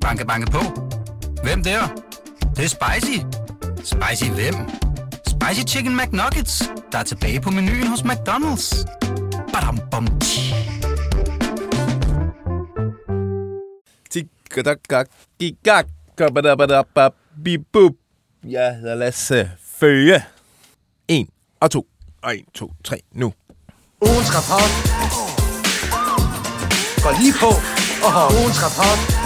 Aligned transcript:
Banke, 0.00 0.26
banke 0.26 0.50
på. 0.50 0.58
Hvem 1.42 1.62
der? 1.64 1.80
Det, 2.40 2.56
det 2.56 2.64
er 2.64 2.68
spicy. 2.68 3.18
Spicy 3.84 4.30
hvem? 4.30 4.54
Spicy 5.26 5.74
Chicken 5.74 5.96
McNuggets, 5.96 6.62
der 6.92 6.98
er 6.98 7.02
tilbage 7.02 7.40
på 7.40 7.50
menuen 7.50 7.86
hos 7.86 8.00
McDonald's. 8.00 8.84
Badum, 9.52 9.80
bom, 9.90 10.06
tji. 10.20 10.54
Jeg 18.48 18.76
hedder 18.76 18.94
Lasse 18.94 19.50
Føge. 19.80 20.24
1 21.08 21.28
og 21.60 21.70
2. 21.70 21.86
Og 22.22 22.36
1, 22.36 22.44
2, 22.54 22.72
3, 22.84 23.00
nu. 23.12 23.32
Ugens 24.00 24.30
rapport 24.36 24.70
går 27.02 27.20
lige 27.22 27.34
på. 27.40 27.50
Oho. 28.06 28.22
Ugens 28.40 28.58
rapport. 28.64 29.19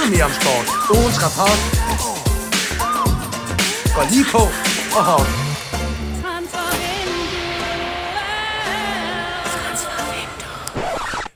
Ved 0.00 0.10
mere 0.10 0.24
om 0.24 0.30
sport. 0.30 0.66
Ugens 0.96 1.18
rapport 1.24 1.60
Gå 3.94 4.02
lige 4.12 4.24
på. 4.32 4.42
Oho. 4.98 5.18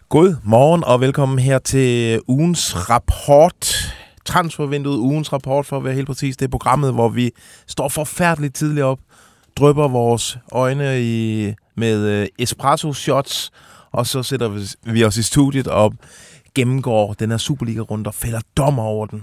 God 0.08 0.36
morgen 0.44 0.84
og 0.84 1.00
velkommen 1.00 1.38
her 1.38 1.58
til 1.58 2.20
ugens 2.28 2.90
rapport. 2.90 3.94
Transfervinduet, 4.24 4.98
ugens 4.98 5.32
rapport 5.32 5.66
for 5.66 5.76
at 5.76 5.84
være 5.84 5.94
helt 5.94 6.06
præcis. 6.06 6.36
Det 6.36 6.44
er 6.44 6.50
programmet, 6.50 6.92
hvor 6.92 7.08
vi 7.08 7.30
står 7.66 7.88
forfærdeligt 7.88 8.54
tidligt 8.54 8.84
op, 8.84 8.98
drypper 9.56 9.88
vores 9.88 10.38
øjne 10.52 11.02
i, 11.02 11.52
med 11.76 12.06
øh, 12.06 12.26
espresso 12.38 12.92
shots, 12.92 13.50
og 13.92 14.06
så 14.06 14.22
sætter 14.22 14.48
vi, 14.48 14.60
vi 14.82 15.04
os 15.04 15.16
i 15.16 15.22
studiet 15.22 15.66
og 15.66 15.94
gennemgår 16.54 17.12
den 17.12 17.30
her 17.30 17.36
Superliga-runde 17.36 18.08
og 18.08 18.14
fælder 18.14 18.40
dommer 18.56 18.82
over 18.82 19.06
den. 19.06 19.22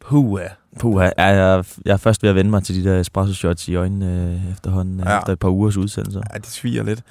Puh, 0.00 0.40
Puh, 0.80 1.02
jeg, 1.02 1.12
jeg, 1.18 1.64
jeg 1.84 1.92
er 1.92 1.96
først 1.96 2.22
ved 2.22 2.30
at 2.30 2.36
vende 2.36 2.50
mig 2.50 2.62
til 2.64 2.84
de 2.84 2.90
der 2.90 3.00
espresso 3.00 3.34
shots 3.34 3.68
i 3.68 3.74
øjnene 3.74 4.06
øh, 4.46 4.52
efterhånden, 4.52 5.00
Ja. 5.00 5.12
ja. 5.12 5.18
efter 5.18 5.32
et 5.32 5.38
par 5.38 5.48
ugers 5.48 5.76
udsendelse. 5.76 6.22
Ja, 6.32 6.38
det 6.38 6.46
sviger 6.46 6.82
lidt. 6.82 7.02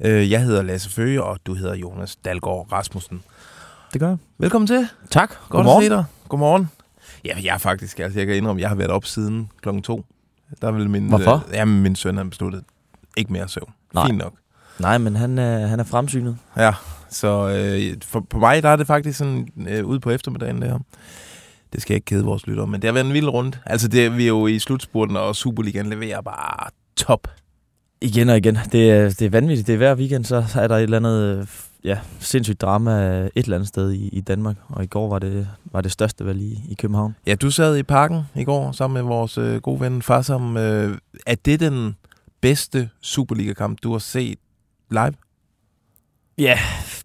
Øh, 0.00 0.30
Jeg 0.30 0.42
hedder 0.42 0.62
Lasse 0.62 0.90
Føge, 0.90 1.22
og 1.22 1.38
du 1.46 1.54
hedder 1.54 1.74
Jonas 1.74 2.16
Dalgaard 2.16 2.72
Rasmussen. 2.72 3.22
Det 3.92 4.00
gør 4.00 4.08
jeg. 4.08 4.16
Velkommen 4.38 4.66
til. 4.66 4.88
Tak. 5.10 5.28
Godt 5.28 5.48
Godmorgen. 5.48 5.82
at 5.84 5.90
se 5.90 5.96
dig. 5.96 6.04
Godmorgen. 6.28 6.70
Ja, 7.24 7.34
jeg 7.44 7.54
er 7.54 7.58
faktisk, 7.58 7.98
altså 8.00 8.18
jeg 8.18 8.26
kan 8.26 8.36
indrømme, 8.36 8.62
jeg 8.62 8.68
har 8.68 8.76
været 8.76 8.90
op 8.90 9.04
siden 9.04 9.50
klokken 9.62 9.82
to. 9.82 10.04
Der 10.62 10.70
vil 10.70 10.90
min, 10.90 11.08
Hvorfor? 11.08 11.44
Øh, 11.48 11.54
jamen, 11.54 11.82
min 11.82 11.96
søn 11.96 12.16
har 12.16 12.24
besluttet 12.24 12.62
ikke 13.16 13.32
mere 13.32 13.48
søvn. 13.48 13.72
Nej. 13.94 14.06
Fint 14.06 14.18
nok. 14.18 14.32
Nej, 14.78 14.98
men 14.98 15.16
han 15.16 15.38
er, 15.38 15.66
han 15.66 15.80
er 15.80 15.84
fremsynet. 15.84 16.36
Ja, 16.56 16.72
så 17.10 17.48
øh, 17.48 17.96
for, 18.04 18.20
på 18.20 18.38
mig, 18.38 18.62
der 18.62 18.68
er 18.68 18.76
det 18.76 18.86
faktisk 18.86 19.18
sådan 19.18 19.48
øh, 19.68 19.84
ude 19.84 20.00
på 20.00 20.10
eftermiddagen, 20.10 20.62
det 20.62 20.70
her. 20.70 20.78
Det 21.72 21.82
skal 21.82 21.94
jeg 21.94 21.96
ikke 21.96 22.04
kede 22.04 22.24
vores 22.24 22.46
lyttere, 22.46 22.66
men 22.66 22.82
det 22.82 22.88
har 22.88 22.92
været 22.92 23.06
en 23.06 23.12
vild 23.12 23.28
rundt. 23.28 23.60
Altså, 23.66 23.88
det, 23.88 24.16
vi 24.16 24.22
er 24.22 24.28
jo 24.28 24.46
i 24.46 24.58
slutspurten, 24.58 25.16
og 25.16 25.36
Superligaen 25.36 25.90
leverer 25.90 26.20
bare 26.20 26.70
top. 26.96 27.28
Igen 28.00 28.28
og 28.28 28.36
igen. 28.36 28.58
Det 28.72 28.90
er, 28.90 29.04
det 29.08 29.22
er 29.22 29.30
vanvittigt. 29.30 29.66
Det 29.66 29.72
er 29.72 29.76
hver 29.76 29.94
weekend, 29.94 30.24
så 30.24 30.44
er 30.54 30.68
der 30.68 30.76
et 30.76 30.82
eller 30.82 30.96
andet 30.96 31.38
øh, 31.38 31.46
ja, 31.84 31.98
sindssygt 32.20 32.60
drama 32.60 32.90
et 33.24 33.30
eller 33.34 33.56
andet 33.56 33.68
sted 33.68 33.92
i, 33.92 34.08
i 34.08 34.20
Danmark. 34.20 34.56
Og 34.68 34.84
i 34.84 34.86
går 34.86 35.08
var 35.08 35.18
det, 35.18 35.48
var 35.64 35.80
det 35.80 35.92
største 35.92 36.26
valg 36.26 36.40
i, 36.40 36.60
i 36.68 36.74
København. 36.74 37.16
Ja, 37.26 37.34
du 37.34 37.50
sad 37.50 37.76
i 37.76 37.82
parken 37.82 38.22
i 38.34 38.44
går 38.44 38.72
sammen 38.72 38.94
med 38.94 39.08
vores 39.08 39.38
øh, 39.38 39.60
gode 39.60 39.80
ven 39.80 40.02
Farsam. 40.02 40.56
Øh, 40.56 40.98
er 41.26 41.34
det 41.44 41.60
den 41.60 41.96
bedste 42.40 42.90
Superliga-kamp, 43.00 43.78
du 43.82 43.92
har 43.92 43.98
set 43.98 44.38
live? 44.90 45.14
Ja, 46.38 46.58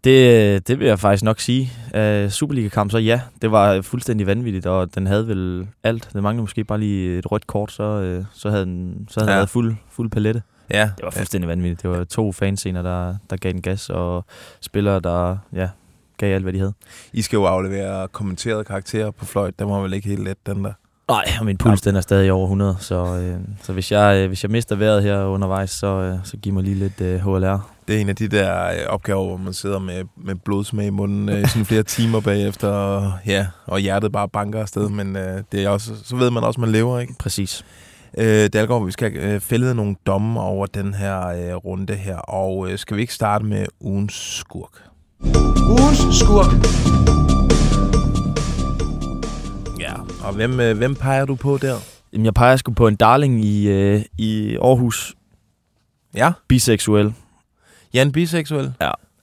det, 0.03 0.67
det 0.67 0.79
vil 0.79 0.87
jeg 0.87 0.99
faktisk 0.99 1.23
nok 1.23 1.39
sige. 1.39 1.71
Uh, 1.97 2.29
Superliga-kamp, 2.29 2.91
så 2.91 2.97
ja, 2.97 3.21
det 3.41 3.51
var 3.51 3.81
fuldstændig 3.81 4.27
vanvittigt, 4.27 4.65
og 4.65 4.95
den 4.95 5.07
havde 5.07 5.27
vel 5.27 5.67
alt. 5.83 6.09
Det 6.13 6.23
manglede 6.23 6.41
måske 6.41 6.63
bare 6.63 6.79
lige 6.79 7.17
et 7.17 7.31
rødt 7.31 7.47
kort, 7.47 7.71
så, 7.71 8.17
uh, 8.19 8.25
så 8.33 8.49
havde 8.49 8.65
den, 8.65 9.07
så 9.09 9.19
havde 9.19 9.31
Ja. 9.31 9.35
den 9.35 9.39
været 9.39 9.49
fuld, 9.49 9.75
fuld 9.92 10.09
palette. 10.11 10.42
Ja, 10.71 10.92
Det 10.97 11.03
var 11.05 11.09
fuldstændig 11.11 11.47
vanvittigt. 11.47 11.81
Det 11.81 11.89
var 11.89 12.03
to 12.03 12.31
fanscener, 12.31 12.81
der, 12.81 13.15
der 13.30 13.37
gav 13.37 13.52
den 13.52 13.61
gas, 13.61 13.89
og 13.89 14.25
spillere, 14.61 14.99
der 14.99 15.37
ja, 15.53 15.69
gav 16.17 16.36
alt, 16.36 16.43
hvad 16.43 16.53
de 16.53 16.59
havde. 16.59 16.73
I 17.13 17.21
skal 17.21 17.37
jo 17.37 17.45
aflevere 17.45 18.08
kommenterede 18.08 18.63
karakterer 18.63 19.11
på 19.11 19.25
fløjt. 19.25 19.59
Den 19.59 19.69
var 19.69 19.80
vel 19.80 19.93
ikke 19.93 20.08
helt 20.08 20.23
let, 20.23 20.37
den 20.45 20.63
der. 20.63 20.71
Nej, 21.09 21.23
og 21.39 21.45
min 21.45 21.58
puls 21.58 21.81
den 21.81 21.95
er 21.95 22.02
stadig 22.02 22.31
over 22.31 22.43
100, 22.45 22.75
så, 22.80 22.95
øh, 23.17 23.36
så 23.61 23.73
hvis, 23.73 23.92
jeg, 23.92 24.17
øh, 24.17 24.27
hvis 24.27 24.43
jeg 24.43 24.52
mister 24.52 24.75
vejret 24.75 25.03
her 25.03 25.23
undervejs, 25.23 25.69
så, 25.69 25.87
øh, 25.87 26.17
så 26.23 26.37
giv 26.37 26.53
mig 26.53 26.63
lige 26.63 26.75
lidt 26.75 27.02
øh, 27.02 27.19
HLR. 27.19 27.73
Det 27.88 27.95
er 27.95 27.99
en 28.02 28.10
af 28.10 28.16
de 28.16 28.27
der 28.27 28.66
øh, 28.67 28.77
opgaver, 28.88 29.26
hvor 29.27 29.38
man 29.38 29.54
sidder 29.54 29.80
med, 29.80 30.04
med 30.17 30.36
blodsmag 30.36 30.88
i 30.88 30.89
munden 30.89 31.30
øh, 31.30 31.48
sådan 31.48 31.66
flere 31.66 31.83
timer 31.83 32.20
bagefter, 32.21 32.67
og, 32.67 33.14
ja, 33.26 33.48
og 33.66 33.80
hjertet 33.80 34.11
bare 34.11 34.30
banker 34.30 34.61
afsted, 34.61 34.89
men 34.89 35.16
øh, 35.16 35.44
det 35.52 35.64
er 35.64 35.70
også, 35.70 35.92
så 36.04 36.16
ved 36.16 36.32
man 36.32 36.43
også, 36.43 36.58
at 36.58 36.61
man 36.61 36.72
lever, 36.72 36.99
ikke? 36.99 37.14
Præcis. 37.20 37.66
Øh, 38.17 38.49
Dalgaard, 38.54 38.86
vi 38.86 38.92
skal 38.92 39.16
øh, 39.17 39.39
fælde 39.39 39.76
nogle 39.76 39.95
domme 40.05 40.39
over 40.39 40.66
den 40.66 40.93
her 40.93 41.27
øh, 41.27 41.55
runde 41.55 41.95
her, 41.95 42.17
og 42.17 42.72
øh, 42.72 42.77
skal 42.77 42.98
vi 42.98 43.02
ikke 43.02 43.14
starte 43.14 43.45
med 43.45 43.66
ugens 43.80 44.14
skurk? 44.14 44.83
Ugens 45.70 46.20
skurk. 46.20 46.52
Ja. 49.80 49.93
Og 50.27 50.33
hvem, 50.33 50.60
øh, 50.60 50.77
hvem 50.77 50.95
peger 50.95 51.26
du 51.26 51.36
på 51.36 51.58
der? 51.61 51.76
Jamen, 52.14 52.26
jeg 52.26 52.33
peger 52.33 52.55
sgu 52.55 52.73
på 52.73 52.88
en 52.88 52.95
darling 52.95 53.45
i, 53.45 53.67
øh, 53.67 54.02
i 54.17 54.58
Aarhus, 54.61 55.16
Ja, 56.16 56.32
biseksuel. 56.48 57.14
Jan 57.93 58.11
Biseksuel. 58.11 58.65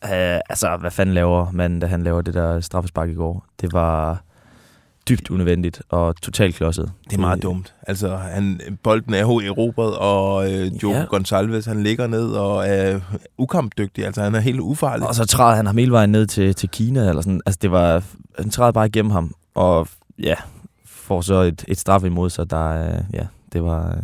Uh, 0.05 0.11
altså, 0.51 0.77
hvad 0.81 0.91
fanden 0.91 1.15
laver 1.15 1.51
man, 1.53 1.81
da 1.81 1.87
han 1.87 2.03
laver 2.03 2.23
det 2.23 2.35
der 2.35 2.61
straffespark 2.61 3.09
i 3.09 3.15
går? 3.15 3.45
Det 3.61 3.73
var 3.73 4.23
dybt 5.09 5.31
unødvendigt 5.31 5.83
og 5.89 6.17
totalt 6.23 6.55
klodset. 6.55 6.93
Det 7.11 7.17
er 7.17 7.21
meget 7.21 7.43
dumt. 7.43 7.75
Altså, 7.87 8.17
han, 8.17 8.61
bolden 8.83 9.15
er 9.15 9.21
jo 9.21 9.41
erobret, 9.41 9.97
og 9.99 10.53
øh, 10.53 10.83
Joe 10.83 10.93
Ja. 10.95 10.99
ja. 11.01 11.05
Gonçalves, 11.17 11.69
han 11.69 11.83
ligger 11.83 12.07
ned 12.07 12.29
og 12.31 12.69
er 12.69 13.01
ukampdygtig. 13.39 14.07
Altså, 14.07 14.23
han 14.23 14.35
er 14.35 14.41
helt 14.41 14.61
ufarlig. 14.61 15.07
Og 15.09 15.15
så 15.15 15.27
træder 15.27 15.57
han 15.57 15.67
ham 15.67 15.77
hele 15.77 15.93
vejen 15.93 16.11
ned 16.11 16.27
til, 16.27 16.55
til 16.55 16.69
Kina, 16.69 17.09
eller 17.09 17.23
sådan. 17.23 17.41
Altså, 17.47 17.59
det 17.63 17.71
var... 17.71 18.03
Han 18.39 18.51
træder 18.51 18.73
bare 18.73 18.87
igennem 18.87 19.11
ham, 19.11 19.35
og 19.55 19.89
ja, 20.19 20.35
får 20.87 21.21
så 21.21 21.35
et, 21.35 21.65
et 21.69 21.79
straf 21.79 22.05
imod 22.05 22.31
sig, 22.31 22.51
der... 22.51 22.69
øh, 22.89 23.01
Ja, 23.13 23.27
det 23.53 23.63
var... 23.63 23.89
øh, 23.89 24.03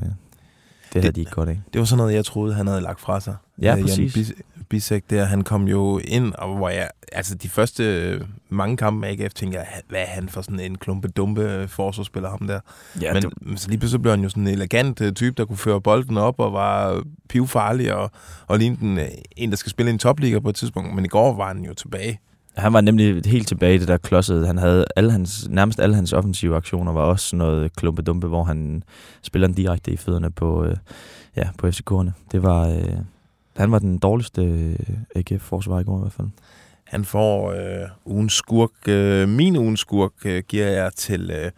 Det 0.93 1.03
havde 1.03 1.13
de 1.13 1.21
ikke 1.21 1.33
godt 1.33 1.49
af. 1.49 1.61
Det 1.73 1.79
var 1.79 1.85
sådan 1.85 1.99
noget, 1.99 2.15
jeg 2.15 2.25
troede, 2.25 2.55
han 2.55 2.67
havde 2.67 2.81
lagt 2.81 3.01
fra 3.01 3.21
sig. 3.21 3.35
Ja, 3.63 3.73
Øh, 3.73 3.79
Jan 3.79 3.87
præcis. 3.87 4.17
Bis- 4.17 4.41
Bisek 4.69 5.11
der, 5.11 5.25
han 5.25 5.43
kom 5.43 5.69
jo 5.69 6.01
ind, 6.05 6.33
og 6.35 6.57
hvor 6.57 6.69
jeg, 6.69 6.91
altså 7.13 7.35
de 7.35 7.49
første 7.49 7.85
øh, 7.85 8.21
mange 8.49 8.77
kampe 8.77 9.01
med 9.01 9.09
AGF, 9.09 9.35
tænker 9.35 9.59
jeg, 9.59 9.69
hvad 9.89 10.01
er 10.01 10.07
han 10.07 10.29
for 10.29 10.43
sådan 10.43 10.61
en 10.61 10.79
klumpe-dumpe 10.79 11.43
øh, 11.43 11.69
forsvarsspiller, 11.69 12.31
ham 12.31 12.47
der. 12.47 12.61
Ja, 13.01 13.13
men, 13.13 13.23
det, 13.23 13.33
men 13.41 13.57
så 13.57 13.69
lige 13.69 13.79
pludselig 13.79 14.03
blev 14.03 14.11
han 14.11 14.23
jo 14.23 14.29
sådan 14.29 14.47
en 14.47 14.55
elegant 14.55 15.01
øh, 15.01 15.13
type, 15.13 15.35
der 15.37 15.45
kunne 15.45 15.57
føre 15.57 15.81
bolden 15.81 16.17
op 16.17 16.41
og 16.41 16.53
var 16.53 17.03
pivfarlig 17.29 17.95
og, 17.95 18.11
og 18.47 18.59
lignede 18.59 18.83
en, 18.83 19.09
en, 19.37 19.51
der 19.51 19.57
skal 19.57 19.71
spille 19.71 19.91
i 19.91 19.93
en 19.93 19.99
topliga 19.99 20.39
på 20.39 20.49
et 20.49 20.55
tidspunkt. 20.55 20.95
Men 20.95 21.05
i 21.05 21.09
går 21.09 21.37
var 21.37 21.49
han 21.49 21.65
jo 21.65 21.75
tilbage. 21.75 22.21
han 22.57 22.73
var 22.73 22.81
nemlig 22.81 23.23
helt 23.27 23.49
tilbage 23.49 23.75
i 23.75 23.79
det 23.79 23.89
der 23.89 23.97
klodsede. 23.97 24.47
Han 24.47 24.59
havde 24.59 24.85
alle 24.97 25.13
hans, 25.13 25.49
nærmest 25.51 25.81
alle 25.81 25.95
hans 25.95 26.13
offensive 26.13 26.57
aktioner 26.57 26.93
var 26.93 27.03
også 27.03 27.29
sådan 27.29 27.39
noget 27.39 27.77
klumpedumpe, 27.77 28.27
hvor 28.27 28.45
han 28.45 28.83
spiller 29.23 29.49
den 29.49 29.57
direkte 29.57 29.93
i 29.93 29.97
fødderne 29.97 30.31
på, 30.31 30.65
øh, 30.65 30.77
ja, 31.37 31.49
på 31.59 31.67
FCK'erne. 31.67 32.11
Det 32.33 32.43
var... 32.43 32.69
Øh, 32.69 32.97
han 33.57 33.73
var 33.73 33.79
den 33.79 33.99
dårligste 33.99 34.43
øh, 34.43 34.77
AGF-forsvar 35.15 35.81
i 35.81 35.85
går 35.85 35.99
i 35.99 36.01
hvert 36.01 36.13
fald. 36.13 36.29
Han 36.85 37.05
får 37.05 37.53
øh, 37.53 37.89
ugens 38.05 38.33
skurk. 38.33 38.89
Øh, 38.89 39.29
min 39.29 39.57
ugens 39.57 39.81
skurk 39.81 40.13
øh, 40.25 40.43
giver 40.49 40.67
jeg 40.67 40.93
til 40.97 41.31
øh, 41.31 41.51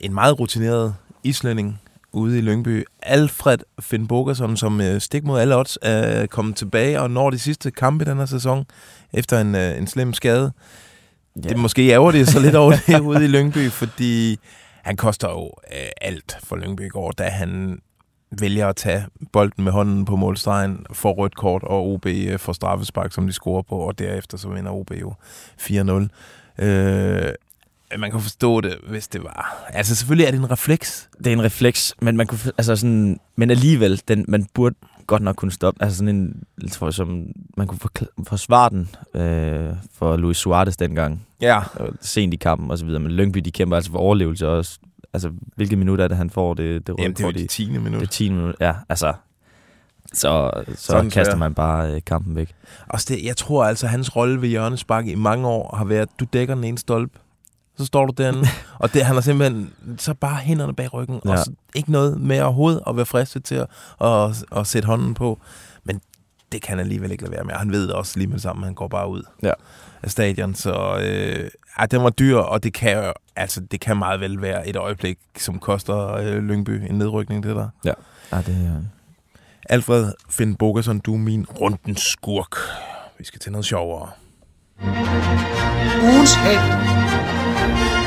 en 0.00 0.14
meget 0.14 0.40
rutineret 0.40 0.94
islænding 1.24 1.80
ude 2.12 2.38
i 2.38 2.40
Lyngby. 2.40 2.84
Alfred 3.02 3.58
Finn 3.80 4.06
Bogerson, 4.06 4.56
som 4.56 4.80
øh, 4.80 5.00
stik 5.00 5.24
mod 5.24 5.40
alle 5.40 5.56
odds 5.56 5.78
er 5.82 6.26
kommet 6.26 6.56
tilbage 6.56 7.00
og 7.00 7.10
når 7.10 7.30
de 7.30 7.38
sidste 7.38 7.70
kampe 7.70 8.04
i 8.04 8.08
den 8.08 8.18
her 8.18 8.26
sæson 8.26 8.66
efter 9.12 9.40
en, 9.40 9.54
øh, 9.54 9.78
en 9.78 9.86
slem 9.86 10.12
skade. 10.12 10.52
Ja. 11.36 11.48
Det 11.48 11.58
måske 11.58 11.88
ærger 11.90 12.10
det 12.10 12.28
så 12.28 12.40
lidt 12.40 12.54
over 12.54 12.72
det 12.86 13.00
ude 13.00 13.24
i 13.24 13.28
Lyngby, 13.28 13.70
fordi 13.70 14.38
han 14.82 14.96
koster 14.96 15.28
jo 15.28 15.44
øh, 15.72 15.88
alt 16.00 16.38
for 16.44 16.56
Lyngby 16.56 16.80
i 16.80 16.88
går, 16.88 17.10
da 17.10 17.24
han 17.24 17.80
vælger 18.30 18.68
at 18.68 18.76
tage 18.76 19.06
bolden 19.32 19.64
med 19.64 19.72
hånden 19.72 20.04
på 20.04 20.16
målstregen, 20.16 20.86
får 20.92 21.12
rødt 21.12 21.36
kort, 21.36 21.62
og 21.62 21.86
OB 21.86 22.06
øh, 22.06 22.38
får 22.38 22.52
straffespark, 22.52 23.12
som 23.12 23.26
de 23.26 23.32
scorer 23.32 23.62
på, 23.62 23.74
og 23.74 23.98
derefter 23.98 24.38
så 24.38 24.48
vinder 24.48 24.70
OB 24.70 24.90
jo 25.00 25.14
4-0. 25.60 26.64
Øh, 26.64 27.32
man 27.98 28.10
kan 28.10 28.20
forstå 28.20 28.60
det, 28.60 28.78
hvis 28.88 29.08
det 29.08 29.22
var. 29.22 29.66
Altså 29.68 29.94
selvfølgelig 29.94 30.26
er 30.26 30.30
det 30.30 30.38
en 30.38 30.50
refleks. 30.50 31.08
Det 31.18 31.26
er 31.26 31.32
en 31.32 31.42
refleks, 31.42 31.94
men 32.00 32.16
man 32.16 32.26
kunne, 32.26 32.38
altså 32.58 32.76
sådan, 32.76 33.20
men 33.36 33.50
alligevel, 33.50 34.02
den, 34.08 34.24
man 34.28 34.46
burde 34.54 34.74
godt 35.06 35.22
nok 35.22 35.36
kunne 35.36 35.52
stoppe. 35.52 35.82
Altså 35.82 35.98
sådan 35.98 36.16
en, 36.16 36.42
jeg 36.62 36.70
tror, 36.70 36.90
som, 36.90 37.26
man 37.56 37.66
kunne 37.66 37.78
forsvare 38.26 38.70
den 38.70 38.88
øh, 39.22 39.74
for 39.94 40.16
Luis 40.16 40.36
Suarez 40.36 40.76
dengang. 40.76 41.26
Ja. 41.40 41.60
Sent 42.00 42.34
i 42.34 42.36
kampen 42.36 42.70
og 42.70 42.78
så 42.78 42.84
videre. 42.84 43.00
Men 43.00 43.12
Lyngby, 43.12 43.38
de 43.38 43.50
kæmper 43.50 43.76
altså 43.76 43.90
for 43.90 43.98
overlevelse 43.98 44.48
også. 44.48 44.78
Altså, 45.12 45.30
hvilket 45.56 45.78
minut 45.78 46.00
er 46.00 46.08
det, 46.08 46.16
han 46.16 46.30
får 46.30 46.54
det, 46.54 46.86
det 46.86 46.94
røde 46.94 47.02
Jamen, 47.02 47.16
det 47.16 47.22
er 47.22 47.26
jo 47.26 47.32
det 47.32 47.50
10. 47.50 47.78
minut. 47.78 48.00
Det 48.00 48.06
er 48.06 48.10
10 48.10 48.30
minutter. 48.30 48.66
Ja, 48.66 48.74
altså, 48.88 49.12
så, 50.12 50.50
så 50.74 50.74
Sådan 50.76 51.10
kaster 51.10 51.36
man 51.36 51.54
bare 51.54 51.92
øh, 51.94 52.00
kampen 52.06 52.36
væk. 52.36 52.54
Også 52.88 53.06
det, 53.08 53.24
jeg 53.24 53.36
tror 53.36 53.64
altså, 53.64 53.86
hans 53.86 54.16
rolle 54.16 54.42
ved 54.42 54.48
hjørnespark 54.48 55.06
i 55.06 55.14
mange 55.14 55.48
år 55.48 55.76
har 55.76 55.84
været, 55.84 56.08
du 56.20 56.26
dækker 56.32 56.54
den 56.54 56.64
ene 56.64 56.78
stolpe, 56.78 57.18
så 57.78 57.84
står 57.86 58.06
du 58.06 58.12
derinde, 58.18 58.46
og 58.82 58.94
det, 58.94 59.04
han 59.04 59.14
har 59.14 59.20
simpelthen 59.20 59.72
så 59.98 60.14
bare 60.14 60.36
hænderne 60.36 60.74
bag 60.74 60.94
ryggen, 60.94 61.20
ja. 61.24 61.30
Og 61.32 61.38
så 61.38 61.52
ikke 61.74 61.92
noget 61.92 62.20
med 62.20 62.40
overhovedet 62.40 62.80
at 62.86 62.96
være 62.96 63.06
fristet 63.06 63.44
til 63.44 63.54
at, 63.54 63.66
at, 64.00 64.44
at 64.56 64.66
sætte 64.66 64.86
hånden 64.86 65.14
på. 65.14 65.38
Det 66.52 66.62
kan 66.62 66.68
han 66.70 66.78
alligevel 66.80 67.10
ikke 67.12 67.22
lade 67.22 67.32
være 67.32 67.44
med. 67.44 67.52
Og 67.52 67.58
Han 67.58 67.70
ved 67.72 67.88
også 67.88 68.18
lige 68.18 68.26
med 68.26 68.34
det 68.34 68.42
samme, 68.42 68.64
han 68.64 68.74
går 68.74 68.88
bare 68.88 69.08
ud 69.08 69.22
Ja. 69.42 69.52
af 70.02 70.10
stadion. 70.10 70.54
Så 70.54 70.98
øh, 71.02 71.50
ja, 71.80 71.86
den 71.86 72.02
var 72.02 72.10
dyr, 72.10 72.36
og 72.36 72.62
det 72.62 72.72
kan, 72.74 72.96
jo- 73.04 73.12
altså, 73.36 73.60
det 73.60 73.80
kan 73.80 73.96
meget 73.96 74.20
vel 74.20 74.42
være 74.42 74.68
et 74.68 74.76
øjeblik, 74.76 75.18
som 75.38 75.58
koster 75.58 76.12
øh, 76.14 76.36
Lyngby 76.38 76.70
en 76.90 76.98
nedrykning, 76.98 77.42
det 77.42 77.56
der. 77.56 77.68
Ja, 77.84 77.92
det, 78.32 78.48
øh, 78.48 78.82
Alfred 79.70 80.12
Finn 80.30 80.54
Bogerson, 80.56 80.98
du 80.98 81.14
er 81.14 81.18
min 81.18 81.46
rundens 81.60 82.00
skurk. 82.00 82.56
Vi 83.18 83.24
skal 83.24 83.40
til 83.40 83.52
noget 83.52 83.64
sjovere. 83.64 84.08
Ugens 86.02 86.34
held. 86.34 87.97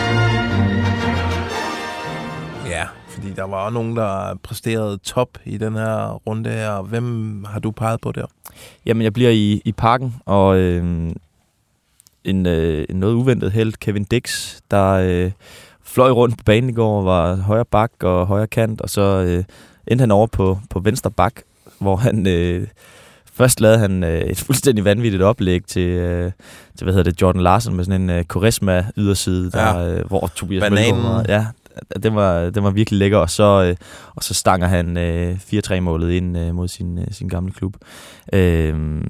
Fordi 3.13 3.33
der 3.33 3.43
var 3.43 3.69
nogen, 3.69 3.95
der 3.95 4.35
præsterede 4.43 4.97
top 4.97 5.29
i 5.45 5.57
den 5.57 5.73
her 5.75 6.11
runde 6.27 6.49
her. 6.49 6.81
Hvem 6.81 7.43
har 7.49 7.59
du 7.59 7.71
peget 7.71 8.01
på 8.01 8.11
der? 8.11 8.25
Jamen, 8.85 9.03
jeg 9.03 9.13
bliver 9.13 9.29
i, 9.29 9.61
i 9.65 9.71
parken, 9.71 10.15
og 10.25 10.57
øh, 10.57 11.11
en, 12.23 12.45
øh, 12.45 12.85
en 12.89 12.95
noget 12.95 13.13
uventet 13.13 13.51
held, 13.51 13.73
Kevin 13.73 14.03
Dix, 14.03 14.55
der 14.71 14.91
øh, 14.91 15.31
fløj 15.83 16.09
rundt 16.11 16.37
på 16.37 16.43
banen 16.43 16.69
i 16.69 16.73
går, 16.73 17.01
var 17.01 17.35
højre 17.35 17.65
bak 17.65 17.91
og 18.03 18.27
højre 18.27 18.47
kant, 18.47 18.81
og 18.81 18.89
så 18.89 19.01
øh, 19.01 19.43
endte 19.87 20.01
han 20.03 20.11
over 20.11 20.27
på, 20.27 20.59
på 20.69 20.79
venstre 20.79 21.11
bak, 21.11 21.33
hvor 21.79 21.95
han... 21.95 22.27
Øh, 22.27 22.67
Først 23.33 23.61
lavede 23.61 23.79
han 23.79 24.03
øh, 24.03 24.21
et 24.21 24.37
fuldstændig 24.39 24.85
vanvittigt 24.85 25.23
oplæg 25.23 25.65
til, 25.65 25.87
øh, 25.87 26.31
til 26.77 26.85
hvad 26.85 26.93
hedder 26.93 27.11
det, 27.11 27.21
Jordan 27.21 27.41
Larsen 27.41 27.75
med 27.75 27.83
sådan 27.85 28.01
en 28.01 28.09
øh, 28.09 28.23
charisma 28.31 28.85
yderside, 28.97 29.51
der, 29.51 29.77
Ja. 29.79 29.87
øh, 29.99 30.07
hvor 30.07 30.31
Tobias 30.35 30.61
Bananen. 30.61 30.95
Mølgaard. 30.95 31.25
Ja, 31.29 31.45
den 32.03 32.15
var, 32.15 32.49
den 32.49 32.63
var 32.63 32.71
virkelig 32.71 32.99
lækker, 32.99 33.17
og 33.17 33.29
så, 33.29 33.63
øh, 33.63 33.75
og 34.15 34.23
så 34.23 34.33
stanger 34.33 34.67
han 34.67 34.97
øh, 34.97 35.35
4-3-målet 35.35 36.11
ind 36.11 36.37
øh, 36.37 36.55
mod 36.55 36.67
sin, 36.67 36.97
øh, 36.97 37.07
sin 37.11 37.27
gamle 37.27 37.51
klub. 37.51 37.77
Øh, 38.33 39.01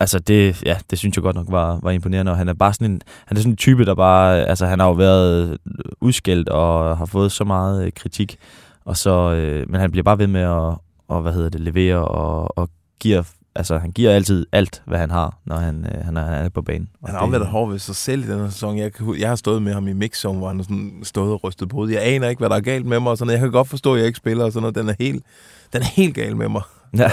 altså 0.00 0.18
det, 0.18 0.62
ja, 0.62 0.76
det 0.90 0.98
synes 0.98 1.16
jeg 1.16 1.22
godt 1.22 1.36
nok 1.36 1.46
var, 1.50 1.78
var 1.82 1.90
imponerende, 1.90 2.32
og 2.32 2.38
han 2.38 2.48
er 2.48 2.54
bare 2.54 2.74
sådan 2.74 2.90
en, 2.90 3.00
han 3.26 3.36
er 3.36 3.40
sådan 3.40 3.52
en 3.52 3.56
type, 3.56 3.84
der 3.84 3.94
bare, 3.94 4.46
altså 4.46 4.66
han 4.66 4.80
har 4.80 4.86
jo 4.86 4.92
været 4.92 5.50
øh, 5.50 5.58
udskældt 6.00 6.48
og 6.48 6.98
har 6.98 7.06
fået 7.06 7.32
så 7.32 7.44
meget 7.44 7.84
øh, 7.84 7.92
kritik, 7.96 8.36
og 8.84 8.96
så, 8.96 9.32
øh, 9.32 9.70
men 9.70 9.80
han 9.80 9.90
bliver 9.90 10.04
bare 10.04 10.18
ved 10.18 10.26
med 10.26 10.40
at, 10.40 10.74
og, 11.08 11.22
hvad 11.22 11.32
hedder 11.32 11.48
det, 11.48 11.60
levere 11.60 12.08
og, 12.08 12.58
og 12.58 12.68
giver, 13.00 13.22
altså 13.54 13.78
han 13.78 13.90
giver 13.92 14.10
altid 14.10 14.46
alt, 14.52 14.82
hvad 14.86 14.98
han 14.98 15.10
har, 15.10 15.38
når 15.44 15.56
han, 15.56 15.86
øh, 15.94 16.04
han, 16.04 16.16
er, 16.16 16.22
han 16.24 16.44
er 16.44 16.48
på 16.48 16.62
banen. 16.62 16.88
Og 17.02 17.08
Han 17.08 17.14
har 17.14 17.22
også 17.22 17.30
været 17.30 17.46
hård 17.46 17.70
ved 17.70 17.78
sig 17.78 17.96
selv 17.96 18.24
i 18.24 18.26
den 18.32 18.40
her 18.40 18.48
sæson. 18.50 18.78
Jeg, 18.78 18.92
kan 18.92 19.14
jeg 19.18 19.28
har 19.28 19.36
stået 19.36 19.62
med 19.62 19.72
ham 19.74 19.88
i 19.88 19.92
mixzone, 19.92 20.38
hvor 20.38 20.48
han 20.48 20.56
har 20.56 20.62
sådan 20.64 21.00
stået 21.02 21.32
og 21.32 21.44
rystet 21.44 21.68
på 21.68 21.76
hovedet. 21.76 21.94
Jeg 21.94 22.02
aner 22.06 22.28
ikke, 22.28 22.40
hvad 22.40 22.50
der 22.50 22.56
er 22.56 22.60
galt 22.60 22.86
med 22.86 23.00
mig. 23.00 23.10
Og 23.10 23.18
sådan 23.18 23.26
noget. 23.26 23.38
Jeg 23.40 23.44
kan 23.46 23.52
godt 23.52 23.68
forstå, 23.68 23.92
at 23.94 23.98
jeg 23.98 24.06
ikke 24.06 24.16
spiller. 24.16 24.44
Og 24.44 24.52
sådan 24.52 24.62
noget. 24.62 24.74
Den, 24.74 24.88
er 24.88 24.94
helt, 24.98 25.24
den 25.72 25.82
er 25.82 25.86
helt 25.86 26.14
gal 26.14 26.36
med 26.36 26.48
mig. 26.48 26.62
Ja. 26.98 27.10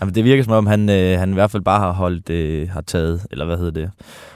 Jamen, 0.00 0.14
det 0.14 0.24
virker 0.24 0.44
som 0.44 0.52
om, 0.52 0.66
han, 0.66 0.90
øh, 0.90 1.18
han 1.18 1.30
i 1.30 1.34
hvert 1.34 1.50
fald 1.50 1.62
bare 1.62 1.80
har 1.80 1.92
holdt, 1.92 2.30
øh, 2.30 2.70
har 2.70 2.80
taget, 2.80 3.26
eller 3.30 3.44
hvad 3.44 3.56
hedder 3.56 3.70
det, 3.70 3.90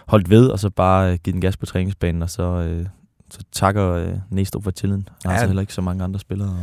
holdt 0.07 0.31
ved, 0.31 0.49
og 0.49 0.59
så 0.59 0.71
bare 0.71 1.05
øh, 1.13 1.19
givet 1.25 1.35
den 1.35 1.41
gas 1.41 1.57
på 1.57 1.67
træningsbanen, 1.67 2.23
og 2.23 2.31
så, 2.31 2.43
øh, 2.43 2.87
så 3.31 3.39
takker 3.53 3.89
øh, 3.93 4.09
Næstrup 4.31 4.65
for 4.65 4.71
tilliden. 4.71 5.09
Er 5.25 5.29
Ja. 5.29 5.33
altså 5.33 5.47
heller 5.47 5.61
ikke 5.61 5.75
så 5.75 5.81
mange 5.81 6.05
andre 6.05 6.21
spillere 6.21 6.57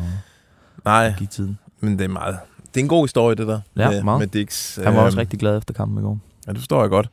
Nej, 0.85 1.05
at 1.05 1.15
give 1.17 1.27
tiden. 1.27 1.59
men 1.79 1.97
det 1.99 2.05
er 2.05 2.09
meget. 2.09 2.37
Det 2.77 2.81
er 2.81 2.85
en 2.85 2.89
god 2.89 3.03
historie, 3.03 3.35
det 3.35 3.47
der. 3.47 3.59
Ja, 3.77 3.89
med, 3.89 4.03
meget. 4.03 4.19
med 4.19 4.27
Dix. 4.27 4.75
Han 4.75 4.95
var 4.95 5.01
også 5.01 5.15
Øhm, 5.15 5.19
rigtig 5.19 5.39
glad 5.39 5.57
efter 5.57 5.73
kampen 5.73 5.97
i 5.97 6.01
går. 6.01 6.19
Ja, 6.47 6.51
det 6.51 6.59
forstår 6.59 6.81
jeg 6.81 6.89
godt. 6.89 7.09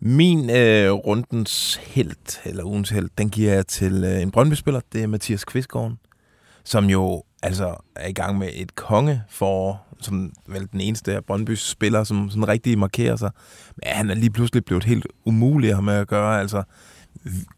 Min 0.00 0.50
øh, 0.50 0.90
rundens 0.92 1.80
held, 1.82 2.44
eller 2.44 2.64
ugens 2.64 2.90
held, 2.90 3.08
den 3.18 3.30
giver 3.30 3.52
jeg 3.52 3.66
til 3.66 4.04
øh, 4.04 4.22
en 4.22 4.30
Brøndby-spiller. 4.30 4.80
Det 4.92 5.02
er 5.02 5.06
Mathias 5.06 5.44
Kvistgaard, 5.44 5.92
som 6.64 6.84
jo 6.84 7.22
altså 7.42 7.74
er 7.96 8.08
i 8.08 8.12
gang 8.12 8.38
med 8.38 8.48
et 8.54 8.74
konge 8.74 9.22
for 9.30 9.82
som 10.00 10.32
vel 10.46 10.68
den 10.72 10.80
eneste 10.80 11.14
af 11.14 11.24
Brøndbys 11.24 11.68
spillere, 11.68 12.04
som 12.04 12.30
sådan 12.30 12.48
rigtig 12.48 12.78
markerer 12.78 13.16
sig. 13.16 13.30
Men 13.76 13.82
han 13.86 14.10
er 14.10 14.14
lige 14.14 14.30
pludselig 14.30 14.64
blevet 14.64 14.84
helt 14.84 15.06
umulig 15.24 15.70
at 15.70 15.76
have 15.76 15.82
med 15.84 15.94
at 15.94 16.08
gøre. 16.08 16.40
Altså, 16.40 16.62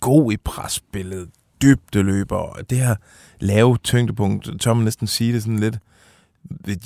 god 0.00 0.32
i 0.32 0.36
presspillet, 0.36 1.28
dybdeløber, 1.62 2.36
og 2.36 2.70
det 2.70 2.78
her 2.78 2.94
lave 3.40 3.76
tyngdepunkt, 3.76 4.60
tør 4.60 4.74
man 4.74 4.84
næsten 4.84 5.06
sige 5.06 5.32
det 5.32 5.42
sådan 5.42 5.58
lidt 5.58 5.78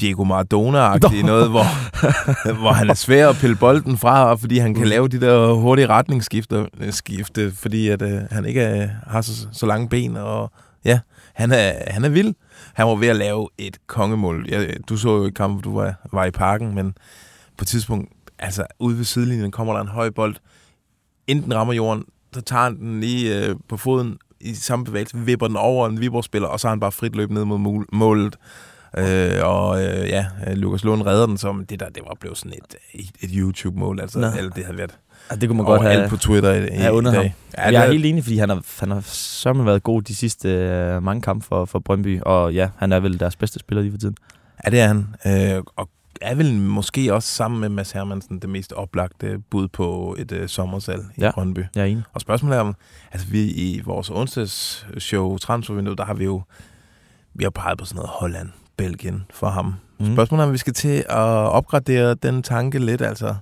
Diego 0.01 0.25
Maradona-agtigt 0.25 1.27
noget, 1.27 1.51
hvor, 1.51 1.65
hvor 2.61 2.73
han 2.73 2.91
er 2.91 2.95
svær 2.95 3.29
at 3.29 3.37
pille 3.37 3.57
bolden 3.57 3.99
fra, 3.99 4.35
fordi 4.35 4.59
han 4.59 4.75
kan 4.75 4.83
Mm. 4.85 4.89
lave 4.89 5.09
de 5.09 5.21
der 5.21 5.53
hurtige 5.53 5.87
retningsskifte, 5.87 6.67
skifte, 6.91 7.53
fordi 7.55 7.89
at, 7.89 8.03
øh, 8.03 8.21
han 8.31 8.45
ikke 8.45 8.69
øh, 8.83 8.89
har 9.07 9.21
så, 9.21 9.49
så 9.53 9.67
lange 9.67 9.89
ben, 9.89 10.17
og 10.17 10.53
ja, 10.85 11.01
han 11.35 11.53
er, 11.53 11.73
han 11.87 12.05
er 12.05 12.09
vild. 12.09 12.35
Han 12.75 12.87
var 12.87 12.95
ved 12.95 13.09
at 13.09 13.17
lave 13.17 13.49
et 13.59 13.79
kongemål. 13.87 14.47
Jeg, 14.49 14.75
du 14.89 14.97
så 14.97 15.09
jo 15.17 15.27
i 15.27 15.31
kampen, 15.31 15.61
du 15.63 15.75
var, 15.79 15.95
var 16.13 16.25
i 16.25 16.31
parken, 16.31 16.75
men 16.75 16.93
på 17.57 17.63
et 17.63 17.69
tidspunkt, 17.69 18.13
altså 18.39 18.65
ude 18.79 18.97
ved 18.99 19.05
sidelinjen, 19.05 19.51
kommer 19.51 19.75
der 19.75 19.81
en 19.81 19.89
høj 19.89 20.11
bold, 20.11 20.37
inden 21.27 21.45
den 21.45 21.55
rammer 21.55 21.75
jorden, 21.75 22.05
så 22.35 22.41
tager 22.41 22.63
han 22.63 22.77
den 22.79 23.01
lige 23.01 23.47
øh, 23.47 23.57
på 23.69 23.77
foden 23.77 24.19
i 24.41 24.55
samme 24.55 24.85
bevægelse, 24.85 25.17
vipper 25.19 25.47
den 25.47 25.57
over 25.57 25.89
en 25.89 26.01
Viborg-spiller, 26.01 26.49
og 26.49 26.61
så 26.61 26.67
har 26.69 26.73
han 26.73 26.81
bare 26.81 26.93
frit 26.93 27.17
løb 27.17 27.31
ned 27.31 27.45
mod 27.45 27.59
mål- 27.59 27.87
målet. 27.93 28.37
Øh, 28.99 29.45
og 29.45 29.85
øh, 29.85 30.09
ja, 30.09 30.27
Lukas 30.55 30.85
Lund 30.85 31.03
redder 31.07 31.27
den 31.27 31.39
som 31.39 31.67
det 31.67 31.81
der, 31.81 31.89
det 31.89 32.03
var 32.07 32.17
blevet 32.21 32.39
sådan 32.39 32.53
et, 32.53 33.05
et, 33.21 33.31
YouTube-mål, 33.35 34.01
altså, 34.01 34.19
Nå. 34.19 34.27
eller 34.39 34.51
det 34.51 34.65
havde 34.65 34.79
været 34.79 34.99
Ja, 35.31 35.37
det 35.37 35.49
kunne 35.49 35.57
man 35.57 35.67
godt 35.67 35.83
have, 35.83 35.95
alt 35.95 36.11
på 36.11 36.17
Twitter 36.17 36.53
i, 36.53 36.67
i, 36.67 36.71
have 36.71 36.93
under 36.95 37.11
i 37.13 37.15
ham. 37.15 37.23
dag. 37.23 37.35
Ja, 37.59 37.63
jeg 37.73 37.87
er 37.87 37.93
helt 37.93 38.07
enig, 38.07 38.23
fordi 38.25 38.37
han 38.39 38.49
har, 38.49 38.63
han 38.81 38.91
har 38.91 39.01
sørme 39.01 39.67
været 39.67 39.83
god 39.83 40.03
de 40.03 40.15
sidste 40.17 40.49
øh, 40.49 41.03
mange 41.03 41.23
kampe 41.23 41.47
for, 41.47 41.65
for 41.65 41.79
Brøndby, 41.79 42.21
og 42.23 42.55
ja, 42.55 42.69
han 42.77 42.93
er 42.93 43.01
vel 43.01 43.21
deres 43.21 43.37
bedste 43.37 43.59
spiller 43.59 43.83
lige 43.83 43.93
for 43.93 43.99
tiden. 43.99 44.17
Ja, 44.67 44.71
det 44.71 44.81
er 44.81 44.87
han. 44.87 45.07
Øh, 45.57 45.63
og 45.77 45.89
er 46.21 46.35
vel 46.35 46.55
måske 46.55 47.15
også 47.15 47.29
sammen 47.29 47.61
med 47.61 47.69
Mads 47.69 47.93
Hermansen 47.93 48.39
det 48.39 48.51
mest 48.51 48.73
oplagte 48.73 49.39
bud 49.51 49.69
på 49.69 50.17
et 50.19 50.33
øh, 50.33 50.49
sommersalg 50.49 51.03
i 51.17 51.21
Ja. 51.21 51.31
Brøndby. 51.35 51.61
Jeg 51.75 51.83
er 51.83 51.87
enig. 51.87 52.03
Og 52.13 52.21
spørgsmålet 52.21 52.57
er, 52.57 52.61
om- 52.61 52.75
altså 53.13 53.27
vi 53.29 53.41
i 53.51 53.81
vores 53.85 54.11
onsdagsshow, 54.11 55.37
transfervindue, 55.39 55.97
der 55.97 56.05
har 56.05 56.15
vi 56.15 56.25
jo 56.25 56.43
vi 57.35 57.45
har 57.45 57.51
peget 57.51 57.79
på 57.79 57.85
sådan 57.85 57.97
noget 57.97 58.11
Holland, 58.13 58.49
Belgien 58.79 59.25
for 59.31 59.49
ham. 59.49 59.75
Mm. 60.01 60.13
Spørgsmålet 60.15 60.43
er, 60.43 60.47
om 60.47 60.53
vi 60.53 60.59
skal 60.59 60.73
til 60.75 61.05
at 61.09 61.17
opgradere 61.59 62.15
den 62.15 62.43
tanke 62.43 62.79
lidt, 62.79 63.03
altså. 63.03 63.35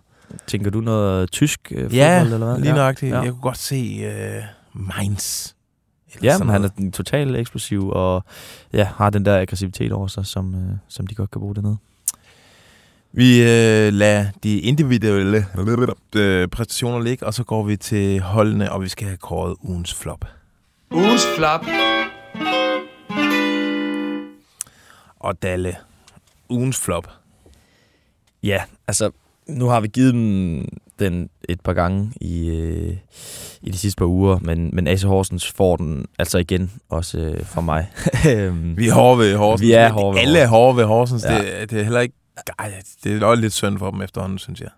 Tænker 0.47 0.71
du 0.71 0.81
noget 0.81 1.31
tysk 1.31 1.61
øh, 1.71 1.77
fodbold, 1.83 1.93
Ja, 1.93 2.21
eller 2.21 2.39
hvad? 2.39 2.59
lige 2.59 2.73
nøjagtigt. 2.75 3.13
Ja. 3.13 3.21
Jeg 3.21 3.31
kunne 3.31 3.41
godt 3.41 3.59
se 3.59 4.01
øh, 4.05 4.43
Mainz. 4.73 5.53
Ja, 6.23 6.39
men 6.39 6.49
han 6.49 6.65
er 6.65 6.69
den 6.69 6.93
totalt 6.93 7.37
eksplosiv, 7.37 7.89
og 7.89 8.25
ja, 8.73 8.89
har 8.97 9.11
den 9.11 9.25
der 9.25 9.41
aggressivitet 9.41 9.93
over 9.93 10.07
sig, 10.07 10.27
som, 10.27 10.55
øh, 10.55 10.77
som 10.89 11.07
de 11.07 11.15
godt 11.15 11.31
kan 11.31 11.41
bruge 11.41 11.55
dernede. 11.55 11.77
Vi 13.13 13.41
øh, 13.43 13.93
lader 13.93 14.27
de 14.43 14.59
individuelle 14.61 15.47
øh, 16.17 16.49
præstationer 16.49 17.01
ligge, 17.01 17.27
og 17.27 17.35
så 17.35 17.45
går 17.45 17.63
vi 17.63 17.77
til 17.77 18.21
holdene, 18.21 18.73
og 18.73 18.83
vi 18.83 18.89
skal 18.89 19.07
have 19.07 19.17
kåret 19.17 19.55
ugens 19.63 19.95
flop. 19.95 20.25
Ugens 20.91 21.23
flop. 21.37 21.65
Og 25.27 25.43
Dalle, 25.43 25.77
ugens 26.49 26.81
flop. 26.81 27.11
Ja, 28.43 28.63
altså, 28.89 29.11
nu 29.49 29.67
har 29.67 29.81
vi 29.81 29.89
givet 29.89 30.15
dem 30.15 30.69
den 30.99 31.31
et 31.49 31.61
par 31.61 31.73
gange 31.73 32.13
i, 32.21 32.49
øh, 32.49 32.97
i 33.63 33.71
de 33.71 33.79
sidste 33.79 33.99
par 33.99 34.07
uger, 34.07 34.39
men, 34.43 34.71
men 34.73 34.87
AC 34.87 35.03
Horsens 35.03 35.53
får 35.53 35.77
den 35.77 36.07
altså 36.19 36.39
igen, 36.39 36.73
også 36.89 37.19
øh, 37.19 37.47
fra 37.47 37.61
mig. 37.61 37.91
Øhm, 38.31 38.77
Vi 38.77 38.89
er 38.89 38.93
hårde 38.95 39.19
ved 39.19 39.37
Horsens. 39.37 39.67
Vi 39.67 39.73
er 39.73 39.89
hårde 39.93 40.15
ved 40.15 40.23
Alle 40.23 40.39
er 40.39 40.47
hårde 40.47 40.77
ved 40.77 40.85
Horsens. 40.85 41.25
Ja. 41.25 41.61
Det, 41.61 41.71
det 41.71 41.81
er 41.81 41.83
heller 41.85 42.01
ikke... 42.01 42.15
Ej, 42.59 42.73
det 43.05 43.23
er 43.23 43.27
også 43.27 43.41
lidt 43.41 43.53
synd 43.53 43.79
for 43.79 43.91
dem 43.91 44.03
efterhånden, 44.03 44.39
synes 44.39 44.61
jeg. 44.61 44.71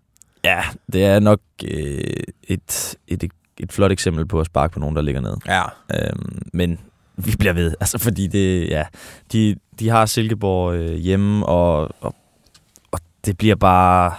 ja, 0.45 0.63
det 0.93 1.05
er 1.05 1.21
nok 1.21 1.41
øh, 1.65 2.01
et, 2.43 2.97
et, 3.09 3.25
et 3.59 3.73
flot 3.73 3.93
eksempel 3.93 4.27
på 4.27 4.41
at 4.41 4.47
sparke 4.47 4.73
på 4.73 4.81
nogen, 4.81 4.97
der 4.97 5.03
ligger 5.03 5.21
nede. 5.21 5.37
Ja. 5.47 5.63
Øhm, 5.95 6.43
men 6.53 6.79
vi 7.25 7.35
bliver 7.39 7.53
ved, 7.53 7.75
altså 7.81 7.99
fordi 7.99 8.27
det, 8.27 8.69
ja, 8.69 8.85
de, 9.33 9.57
de 9.79 9.89
har 9.89 10.07
Silkeborg 10.07 10.75
øh, 10.75 10.95
hjemme, 10.95 11.47
og, 11.47 11.91
og, 12.01 12.15
og 12.91 13.01
det 13.25 13.39
bliver 13.39 13.55
bare, 13.55 14.15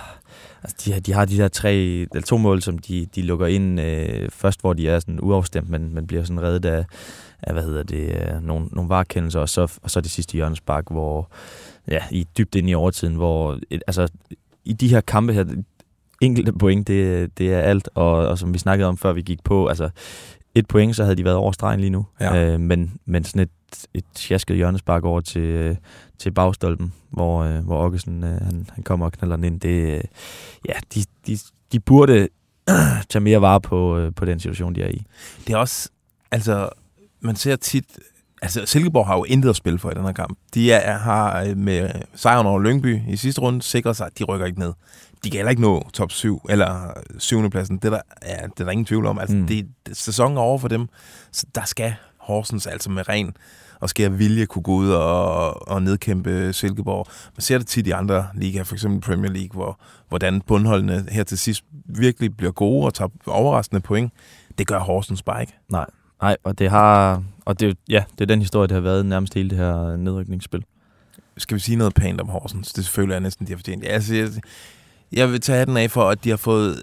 altså 0.63 0.75
de, 0.85 0.99
de 0.99 1.13
har 1.13 1.25
de 1.25 1.37
der 1.37 1.47
tre, 1.47 1.75
eller 1.75 2.21
to 2.21 2.37
mål, 2.37 2.61
som 2.61 2.77
de, 2.77 3.05
de 3.15 3.21
lukker 3.21 3.47
ind 3.47 3.79
øh, 3.79 4.29
først, 4.31 4.61
hvor 4.61 4.73
de 4.73 4.89
er 4.89 4.99
sådan 4.99 5.19
uafstemt, 5.21 5.69
men, 5.69 5.93
men 5.93 6.07
bliver 6.07 6.23
sådan 6.23 6.41
reddet 6.41 6.65
af, 6.65 6.85
af 7.43 7.53
hvad 7.53 7.63
hedder 7.63 7.83
det, 7.83 8.15
øh, 8.15 8.43
nogle, 8.43 8.67
nogle 8.71 8.89
varekendelser, 8.89 9.39
og 9.39 9.49
så, 9.49 9.79
og 9.83 9.91
så 9.91 10.01
det 10.01 10.11
sidste 10.11 10.33
hjørnespark, 10.33 10.83
hvor, 10.91 11.29
ja, 11.87 12.03
i 12.11 12.27
dybt 12.37 12.55
ind 12.55 12.69
i 12.69 12.73
overtiden, 12.73 13.15
hvor, 13.15 13.59
et, 13.69 13.83
altså 13.87 14.07
i 14.65 14.73
de 14.73 14.87
her 14.87 15.01
kampe 15.01 15.33
her, 15.33 15.45
enkelte 16.21 16.53
point, 16.53 16.87
det, 16.87 17.37
det 17.37 17.53
er 17.53 17.59
alt, 17.59 17.89
og, 17.95 18.11
og 18.11 18.37
som 18.37 18.53
vi 18.53 18.57
snakkede 18.57 18.87
om, 18.87 18.97
før 18.97 19.13
vi 19.13 19.21
gik 19.21 19.43
på, 19.43 19.67
altså 19.67 19.89
et 20.55 20.67
point, 20.67 20.95
så 20.95 21.03
havde 21.03 21.15
de 21.15 21.25
været 21.25 21.37
over 21.37 21.51
stregen 21.51 21.79
lige 21.79 21.89
nu. 21.89 22.05
Ja. 22.19 22.53
Øh, 22.53 22.59
men, 22.59 22.99
men 23.05 23.23
sådan 23.23 23.41
et 23.41 23.49
et 23.93 24.05
sjasket 24.15 24.57
hjørnespark 24.57 25.03
over 25.03 25.21
til, 25.21 25.41
øh, 25.41 25.75
til 26.19 26.31
bagstolpen, 26.31 26.93
hvor, 27.09 27.43
øh, 27.43 27.65
hvor 27.65 27.77
Okkesen 27.77 28.23
øh, 28.23 28.41
han, 28.41 28.67
han 28.71 28.83
kommer 28.83 29.05
og 29.05 29.11
knalder 29.11 29.35
den 29.35 29.45
ind. 29.45 29.59
Det, 29.59 29.97
øh, 29.97 30.01
ja, 30.69 30.73
de, 30.93 31.03
de, 31.27 31.37
de 31.71 31.79
burde 31.79 32.27
tage 33.09 33.23
mere 33.23 33.41
vare 33.41 33.61
på, 33.61 33.97
øh, 33.97 34.11
på 34.15 34.25
den 34.25 34.39
situation, 34.39 34.75
de 34.75 34.81
er 34.81 34.89
i. 34.89 35.03
Det 35.47 35.53
er 35.53 35.57
også, 35.57 35.89
altså, 36.31 36.69
man 37.19 37.35
ser 37.35 37.55
tit, 37.55 37.85
altså 38.41 38.65
Silkeborg 38.65 39.07
har 39.07 39.15
jo 39.15 39.23
intet 39.23 39.49
at 39.49 39.55
spille 39.55 39.79
for 39.79 39.91
i 39.91 39.93
den 39.93 40.03
her 40.03 40.11
kamp. 40.11 40.37
De 40.53 40.71
er, 40.71 40.97
har 40.97 41.43
øh, 41.43 41.57
med 41.57 41.89
sejren 42.15 42.47
over 42.47 42.59
Lyngby 42.59 43.01
i 43.09 43.17
sidste 43.17 43.41
runde 43.41 43.61
sikret 43.61 43.95
sig, 43.95 44.07
at 44.07 44.19
de 44.19 44.23
rykker 44.23 44.45
ikke 44.45 44.59
ned. 44.59 44.73
De 45.23 45.29
kan 45.29 45.37
heller 45.37 45.49
ikke 45.49 45.61
nå 45.61 45.89
top 45.93 46.11
7 46.11 46.41
eller 46.49 46.93
7. 47.17 47.49
pladsen. 47.49 47.77
Det 47.77 47.85
er 47.85 47.89
der, 47.89 48.01
ja, 48.27 48.35
det 48.35 48.59
er 48.59 48.63
der 48.63 48.71
ingen 48.71 48.85
tvivl 48.85 49.05
om. 49.05 49.19
Altså, 49.19 49.35
Mm. 49.35 49.47
det, 49.47 49.67
det, 49.87 49.97
sæsonen 49.97 50.37
er 50.37 50.41
over 50.41 50.57
for 50.57 50.67
dem, 50.67 50.87
så 51.31 51.45
der 51.55 51.65
skal 51.65 51.93
Horsens 52.17 52.67
altså 52.67 52.89
med 52.89 53.09
ren 53.09 53.33
og 53.79 53.89
skære 53.89 54.11
vilje 54.11 54.45
kunne 54.45 54.61
gå 54.63 54.71
ud 54.73 54.89
og, 54.89 55.67
og 55.67 55.81
nedkæmpe 55.83 56.53
Silkeborg. 56.53 57.07
Man 57.35 57.41
ser 57.41 57.57
det 57.57 57.67
tit 57.67 57.87
i 57.87 57.91
andre 57.91 58.27
ligaer, 58.35 58.63
for 58.63 58.75
eksempel 58.75 59.01
Premier 59.01 59.31
League, 59.31 59.49
hvor, 59.53 59.79
hvordan 60.09 60.41
bundholdene 60.41 61.05
her 61.11 61.23
til 61.23 61.37
sidst 61.37 61.63
virkelig 61.85 62.37
bliver 62.37 62.51
gode 62.51 62.85
og 62.85 62.93
tager 62.93 63.09
overraskende 63.27 63.81
point. 63.81 64.13
Det 64.57 64.67
gør 64.67 64.79
Horsens 64.79 65.23
bare 65.23 65.41
ikke. 65.41 65.53
Nej, 65.69 65.85
nej, 66.21 66.37
og 66.43 66.59
det 66.59 66.69
har, 66.69 67.23
og 67.45 67.59
det, 67.59 67.69
er 67.69 67.73
ja, 67.89 68.03
det 68.11 68.21
er 68.21 68.25
den 68.25 68.39
historie, 68.39 68.67
det 68.67 68.75
har 68.75 68.81
været 68.81 69.05
nærmest 69.05 69.33
hele 69.33 69.49
det 69.49 69.57
her 69.57 69.95
nedrykningsspil. 69.95 70.63
skal 71.37 71.55
vi 71.55 71.59
sige 71.61 71.75
noget 71.75 71.93
pænt 71.93 72.21
om 72.21 72.29
Horsens? 72.29 72.73
Det 72.73 72.83
selvfølgelig 72.85 73.15
er 73.15 73.19
næsten, 73.19 73.47
de 73.47 73.51
har 73.51 73.57
fortjent. 73.57 73.83
Ja, 73.83 73.87
altså, 73.89 74.15
jeg, 74.15 74.29
jeg 75.11 75.31
vil 75.31 75.41
tage 75.41 75.65
den 75.65 75.77
af 75.77 75.91
for, 75.91 76.09
at 76.09 76.23
de 76.23 76.29
har 76.29 76.37
fået 76.37 76.81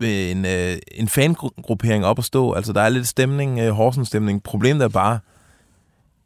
øh, 0.00 0.30
en, 0.30 0.44
øh, 0.44 0.76
en 0.92 1.08
fangruppering 1.08 2.04
op 2.04 2.18
at 2.18 2.24
stå. 2.24 2.52
Altså, 2.52 2.72
der 2.72 2.80
er 2.80 2.88
lidt 2.88 3.08
stemning, 3.08 3.60
øh, 3.60 3.70
Horsens-stemning. 3.70 4.42
Problemet 4.42 4.84
er 4.84 4.88
bare, 4.88 5.18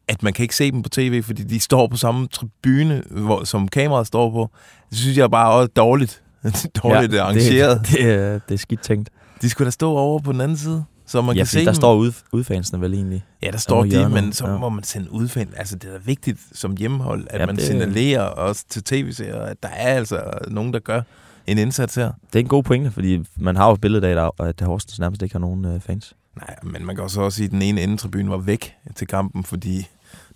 at 0.07 0.23
man 0.23 0.33
kan 0.33 0.43
ikke 0.43 0.55
se 0.55 0.71
dem 0.71 0.83
på 0.83 0.89
tv, 0.89 1.23
fordi 1.23 1.43
de 1.43 1.59
står 1.59 1.87
på 1.87 1.97
samme 1.97 2.27
tribune, 2.27 3.03
hvor, 3.09 3.43
som 3.43 3.67
kameraet 3.67 4.07
står 4.07 4.31
på. 4.31 4.49
Det 4.89 4.97
synes 4.97 5.17
jeg 5.17 5.31
bare 5.31 5.63
er 5.63 5.67
dårligt. 5.67 6.23
dårligt 6.83 7.13
ja, 7.13 7.23
arrangeret. 7.23 7.79
Det, 7.79 7.89
det, 7.91 8.11
er, 8.11 8.39
det 8.39 8.53
er 8.53 8.57
skidt 8.57 8.81
tænkt. 8.81 9.09
De 9.41 9.49
skulle 9.49 9.65
da 9.65 9.71
stå 9.71 9.91
over 9.91 10.19
på 10.19 10.31
den 10.31 10.41
anden 10.41 10.57
side, 10.57 10.85
så 11.07 11.21
man 11.21 11.35
ja, 11.35 11.39
kan 11.39 11.45
se 11.47 11.59
der 11.59 11.65
dem. 11.65 11.73
står 11.73 11.95
ud, 11.95 12.11
udfansene 12.31 12.81
vel 12.81 12.93
egentlig. 12.93 13.25
Ja, 13.43 13.51
der 13.51 13.57
står 13.57 13.83
de, 13.83 14.09
men 14.09 14.33
så 14.33 14.47
ja. 14.47 14.57
må 14.57 14.69
man 14.69 14.83
sende 14.83 15.11
udfand. 15.11 15.49
Altså, 15.57 15.75
det 15.75 15.87
er 15.89 15.93
da 15.93 15.99
vigtigt 16.05 16.39
som 16.53 16.77
hjemmehold, 16.77 17.27
at 17.29 17.39
Ja, 17.41 17.45
man 17.45 17.55
det- 17.55 17.63
signalerer 17.63 18.21
også 18.21 18.63
til 18.69 18.83
tv-serier, 18.83 19.41
at 19.41 19.63
der 19.63 19.69
er 19.69 19.95
altså 19.95 20.23
nogen, 20.47 20.73
der 20.73 20.79
gør 20.79 21.01
en 21.47 21.57
indsats 21.57 21.95
her. 21.95 22.11
Det 22.33 22.39
er 22.39 22.43
en 22.43 22.47
god 22.49 22.63
pointe, 22.63 22.91
fordi 22.91 23.25
man 23.37 23.55
har 23.55 23.67
jo 23.67 23.73
et 23.73 23.81
billede 23.81 24.07
af, 24.07 24.15
der- 24.15 24.43
at 24.43 24.61
Horsens 24.61 24.99
nærmest 24.99 25.21
ikke 25.21 25.33
har 25.35 25.39
nogen 25.39 25.65
øh, 25.65 25.81
fans. 25.81 26.13
Nej, 26.37 26.55
men 26.63 26.85
man 26.85 26.95
kan 26.95 27.03
også 27.03 27.21
også 27.21 27.35
sige, 27.35 27.45
at 27.45 27.51
den 27.51 27.61
ene 27.61 27.81
endetribune 27.81 28.29
var 28.29 28.37
væk 28.37 28.73
til 28.95 29.07
kampen, 29.07 29.43
fordi 29.43 29.87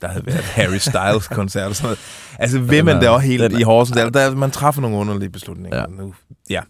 der 0.01 0.07
havde 0.07 0.25
været 0.25 0.43
Harry 0.43 0.77
Styles-koncert 0.77 1.67
og 1.69 1.75
sådan 1.75 1.85
noget. 1.87 1.99
Altså, 2.39 2.59
vil 2.59 2.85
man 2.85 2.95
det 3.01 3.09
også 3.09 3.27
helt 3.27 3.59
i 3.59 3.61
Horsens? 3.61 3.97
Der, 3.97 4.09
der, 4.09 4.35
man 4.35 4.51
træffer 4.51 4.81
nogle 4.81 4.97
underlige 4.97 5.29
beslutninger. 5.29 5.79
Ja. 5.79 5.85
Nu. 5.85 6.13
ja. 6.49 6.61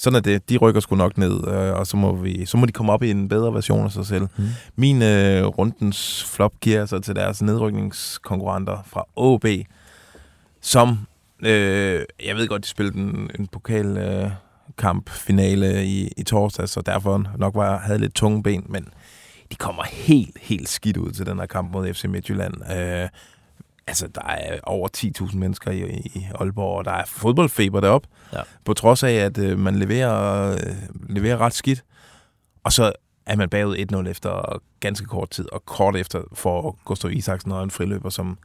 Sådan 0.00 0.16
er 0.16 0.20
det. 0.20 0.48
De 0.48 0.56
rykker 0.56 0.80
sgu 0.80 0.96
nok 0.96 1.18
ned, 1.18 1.48
øh, 1.48 1.72
og 1.74 1.86
så 1.86 1.96
må, 1.96 2.16
vi, 2.16 2.46
så 2.46 2.56
må 2.56 2.66
de 2.66 2.72
komme 2.72 2.92
op 2.92 3.02
i 3.02 3.10
en 3.10 3.28
bedre 3.28 3.54
version 3.54 3.84
af 3.84 3.92
sig 3.92 4.06
selv. 4.06 4.26
Mm. 4.36 4.44
Min 4.76 5.02
øh, 5.02 5.46
rundens 5.46 6.24
flop 6.24 6.52
giver 6.60 6.86
så 6.86 6.98
til 6.98 7.16
deres 7.16 7.42
nedrykningskonkurrenter 7.42 8.78
fra 8.86 9.04
OB, 9.16 9.46
som, 10.60 11.06
øh, 11.42 12.02
jeg 12.26 12.36
ved 12.36 12.48
godt, 12.48 12.64
de 12.64 12.68
spillede 12.68 12.98
en, 12.98 13.30
en 13.38 13.46
pokal 13.46 13.96
øh, 13.96 14.30
kamp 14.78 15.10
finale 15.10 15.86
i, 15.86 16.12
i 16.16 16.22
torsdag, 16.22 16.68
så 16.68 16.80
derfor 16.80 17.24
nok 17.38 17.54
var, 17.54 17.78
havde 17.78 17.98
lidt 17.98 18.14
tunge 18.14 18.42
ben, 18.42 18.66
men 18.68 18.88
de 19.50 19.56
kommer 19.56 19.82
helt, 19.84 20.38
helt 20.40 20.68
skidt 20.68 20.96
ud 20.96 21.10
til 21.10 21.26
den 21.26 21.38
her 21.38 21.46
kamp 21.46 21.72
mod 21.72 21.94
FC 21.94 22.04
Midtjylland. 22.04 22.54
Øh, 22.72 23.08
altså, 23.90 24.08
der 24.14 24.22
er 24.22 24.58
over 24.62 24.88
10.000 24.96 25.36
mennesker 25.36 25.70
i, 25.70 25.80
i 26.14 26.26
Aalborg, 26.34 26.78
og 26.78 26.84
der 26.84 26.90
er 26.92 27.04
fodboldfeber 27.06 27.80
deroppe, 27.80 28.08
Ja. 28.32 28.40
på 28.64 28.74
trods 28.74 29.02
af, 29.02 29.12
at 29.12 29.38
øh, 29.38 29.58
man 29.58 29.76
leverer, 29.76 30.52
øh, 30.52 30.58
leverer 31.08 31.38
ret 31.38 31.52
skidt. 31.54 31.84
Og 32.64 32.72
så 32.72 32.92
er 33.26 33.36
man 33.36 33.48
bagud 33.48 33.76
1-0 34.06 34.08
efter 34.08 34.60
ganske 34.80 35.06
kort 35.06 35.30
tid, 35.30 35.52
og 35.52 35.64
kort 35.64 35.96
efter 35.96 36.20
får 36.34 36.78
Gustav 36.84 37.10
Isaksen 37.12 37.52
og 37.52 37.62
en 37.64 37.70
friløber, 37.70 38.10
som 38.10 38.38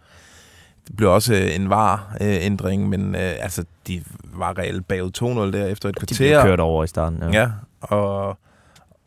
det 0.87 0.95
blev 0.97 1.11
også 1.11 1.33
øh, 1.33 1.55
en 1.55 1.69
var-ændring, 1.69 2.89
men 2.89 3.15
øh, 3.15 3.21
altså, 3.39 3.65
de 3.87 4.03
var 4.23 4.57
reelt 4.57 4.87
bagud 4.87 5.11
2-0 5.53 5.57
der 5.57 5.65
efter 5.67 5.89
et 5.89 5.95
De 5.95 5.99
kvarter. 5.99 6.41
blev 6.41 6.51
kørt 6.51 6.59
over 6.59 6.83
i 6.83 6.87
starten. 6.87 7.19
Ja. 7.33 7.39
Ja, 7.39 7.49
og, 7.81 8.37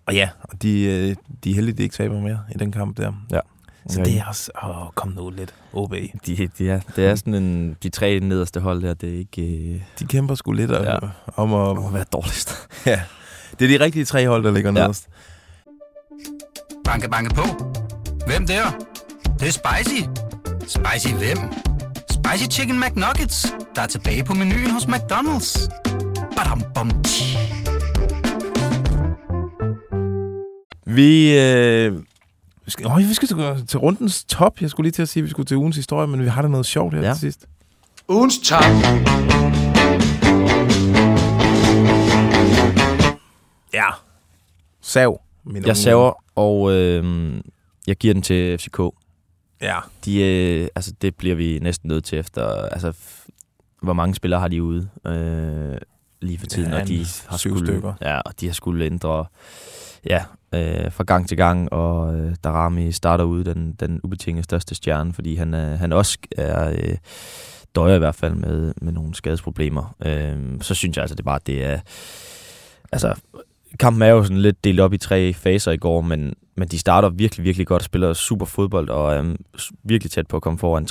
og 0.07 0.15
ja, 0.15 0.29
de, 0.63 0.83
øh, 0.85 1.17
de 1.45 1.51
er 1.51 1.55
heldige, 1.55 1.77
de 1.77 1.83
ikke 1.83 1.93
taber 1.95 2.21
mere 2.21 2.41
i 2.55 2.59
den 2.59 2.73
kamp 2.73 2.97
der. 2.97 3.13
Ja. 3.31 3.41
Så 3.89 3.99
Ja. 4.01 4.05
det 4.05 4.19
er 4.19 4.25
også, 4.25 4.51
åh, 4.65 4.87
kom 4.95 5.09
nu 5.17 5.31
lidt, 5.31 5.55
OB. 5.73 5.95
De, 6.27 6.49
de 6.59 6.71
er, 6.71 6.81
det 6.97 7.07
er 7.07 7.15
sådan 7.15 7.35
en, 7.35 7.77
de 7.83 7.89
tre 7.89 8.21
nederste 8.21 8.61
hold 8.61 8.83
der, 8.83 8.95
det 8.95 9.15
er 9.15 9.19
ikke 9.19 9.43
øh, 9.43 9.81
De 9.99 10.07
kæmper 10.07 10.35
sgu 10.35 10.53
lidt 10.53 10.71
ja. 10.71 10.83
Ja. 10.93 10.99
om 11.37 11.53
om 11.53 11.79
at... 11.79 11.87
at 11.87 11.95
være 11.95 12.05
dårligst. 12.13 12.69
Ja, 12.87 13.01
det 13.59 13.75
er 13.75 13.79
de 13.79 13.85
rigtige 13.85 14.05
tre 14.05 14.27
hold, 14.29 14.45
der 14.45 14.51
ligger 14.51 14.71
Ja. 14.73 14.81
nederst. 14.81 15.09
Banke, 16.85 17.09
banke 17.11 17.35
på. 17.35 17.43
Hvem 18.27 18.47
der? 18.47 18.63
Det, 19.25 19.41
det 19.41 19.49
er 19.49 19.53
spicy. 19.53 20.03
Spicy 20.61 21.15
hvem? 21.15 21.39
Spicy 22.11 22.51
Chicken 22.59 22.81
McNuggets, 22.81 23.55
der 23.77 23.83
er 23.83 23.87
tilbage 23.87 24.25
på 24.25 24.35
menuen 24.35 24.71
hos 24.71 24.85
McDonald's. 24.85 25.69
Badum, 26.37 26.63
bom, 26.75 27.03
tji. 27.03 27.37
Vi, 30.87 31.39
øh, 31.41 31.93
vi 32.69 32.73
skal, 32.73 32.87
øh, 32.87 32.99
vi 33.09 33.15
skal 33.15 33.29
til, 33.29 33.67
til 33.67 33.79
rundens 33.79 34.25
top. 34.25 34.61
Jeg 34.61 34.71
skulle 34.71 34.85
lige 34.85 34.93
til 34.93 35.03
at 35.03 35.09
sige, 35.09 35.21
at 35.21 35.25
vi 35.25 35.31
skulle 35.31 35.47
til 35.47 35.57
ugens 35.57 35.77
historie, 35.77 36.07
men 36.07 36.23
vi 36.23 36.27
har 36.29 36.43
da 36.43 36.49
noget 36.49 36.67
sjovt 36.67 36.95
her 36.95 37.01
Ja. 37.03 37.13
til 37.13 37.21
sidst. 37.21 37.47
Ugens 38.09 38.39
top. 38.39 38.63
Ja. 43.75 43.87
Sav. 44.81 45.21
Min 45.45 45.67
Jeg 45.67 45.77
saver, 45.77 46.13
og 46.35 46.73
øh, 46.73 47.35
jeg 47.87 47.97
giver 47.97 48.15
den 48.15 48.23
til 48.23 48.59
FCK. 48.59 48.81
Ja. 49.61 49.79
De, 50.05 50.21
øh, 50.23 50.69
altså, 50.75 50.93
det 51.03 51.15
bliver 51.17 51.35
vi 51.37 51.59
næsten 51.63 51.89
nødt 51.89 52.05
til 52.05 52.19
efter... 52.19 52.47
Altså, 52.63 52.93
hvor 53.83 53.93
mange 53.93 54.15
spillere 54.15 54.41
har 54.41 54.49
de 54.49 54.63
ude 54.63 54.89
øh, 55.07 55.77
lige 56.21 56.39
for 56.39 56.47
tiden? 56.47 56.71
Ja, 56.73 56.81
og 56.81 56.89
de 56.89 57.07
har 57.27 57.37
syv 57.37 57.51
skulle, 57.51 57.67
stykker. 57.67 57.93
Ja, 58.01 58.19
og 58.19 58.41
de 58.41 58.47
har 58.47 58.53
skulle 58.53 58.85
ændre 58.85 59.25
ja, 60.07 60.25
øh, 60.55 60.93
fra 60.93 61.05
gang 61.05 61.29
til 61.29 61.37
gang, 61.37 61.73
og 61.73 62.17
øh, 62.17 62.35
Darami 62.45 62.93
starter 62.93 63.25
ud 63.25 63.45
den, 63.45 63.73
den 63.81 64.01
ubetinget 64.03 64.45
største 64.45 64.75
stjerne, 64.75 65.13
fordi 65.13 65.35
han, 65.35 65.55
øh, 65.55 65.79
han 65.79 65.93
også 65.93 66.19
er... 66.37 66.71
Øh, 66.71 66.97
døjer 67.75 67.95
i 67.95 67.99
hvert 67.99 68.15
fald 68.15 68.35
med, 68.35 68.75
med 68.83 68.93
nogle 68.93 69.15
skadesproblemer. 69.15 69.95
Øh, 70.05 70.37
så 70.61 70.75
synes 70.75 70.97
jeg 70.97 71.03
altså, 71.03 71.15
det 71.15 71.21
er 71.21 71.25
bare, 71.25 71.41
det 71.47 71.65
er... 71.65 71.81
Altså, 72.93 73.15
kampen 73.79 74.03
er 74.03 74.07
jo 74.07 74.23
sådan 74.23 74.39
lidt 74.39 74.65
delt 74.65 74.81
op 74.81 74.93
i 74.93 74.99
tre 74.99 75.33
faser 75.33 75.73
i 75.73 75.77
går, 75.77 76.01
men, 76.01 76.35
men 76.57 76.69
de 76.69 76.79
starter 76.79 77.09
virkelig, 77.09 77.45
virkelig 77.45 77.67
godt 77.67 77.83
spiller 77.83 78.13
super 78.13 78.47
fodbold, 78.47 78.89
og 78.89 79.15
er 79.15 79.37
virkelig 79.85 80.11
tæt 80.11 80.27
på 80.27 80.37
at 80.37 80.43
komme 80.43 80.59
foran 80.59 80.87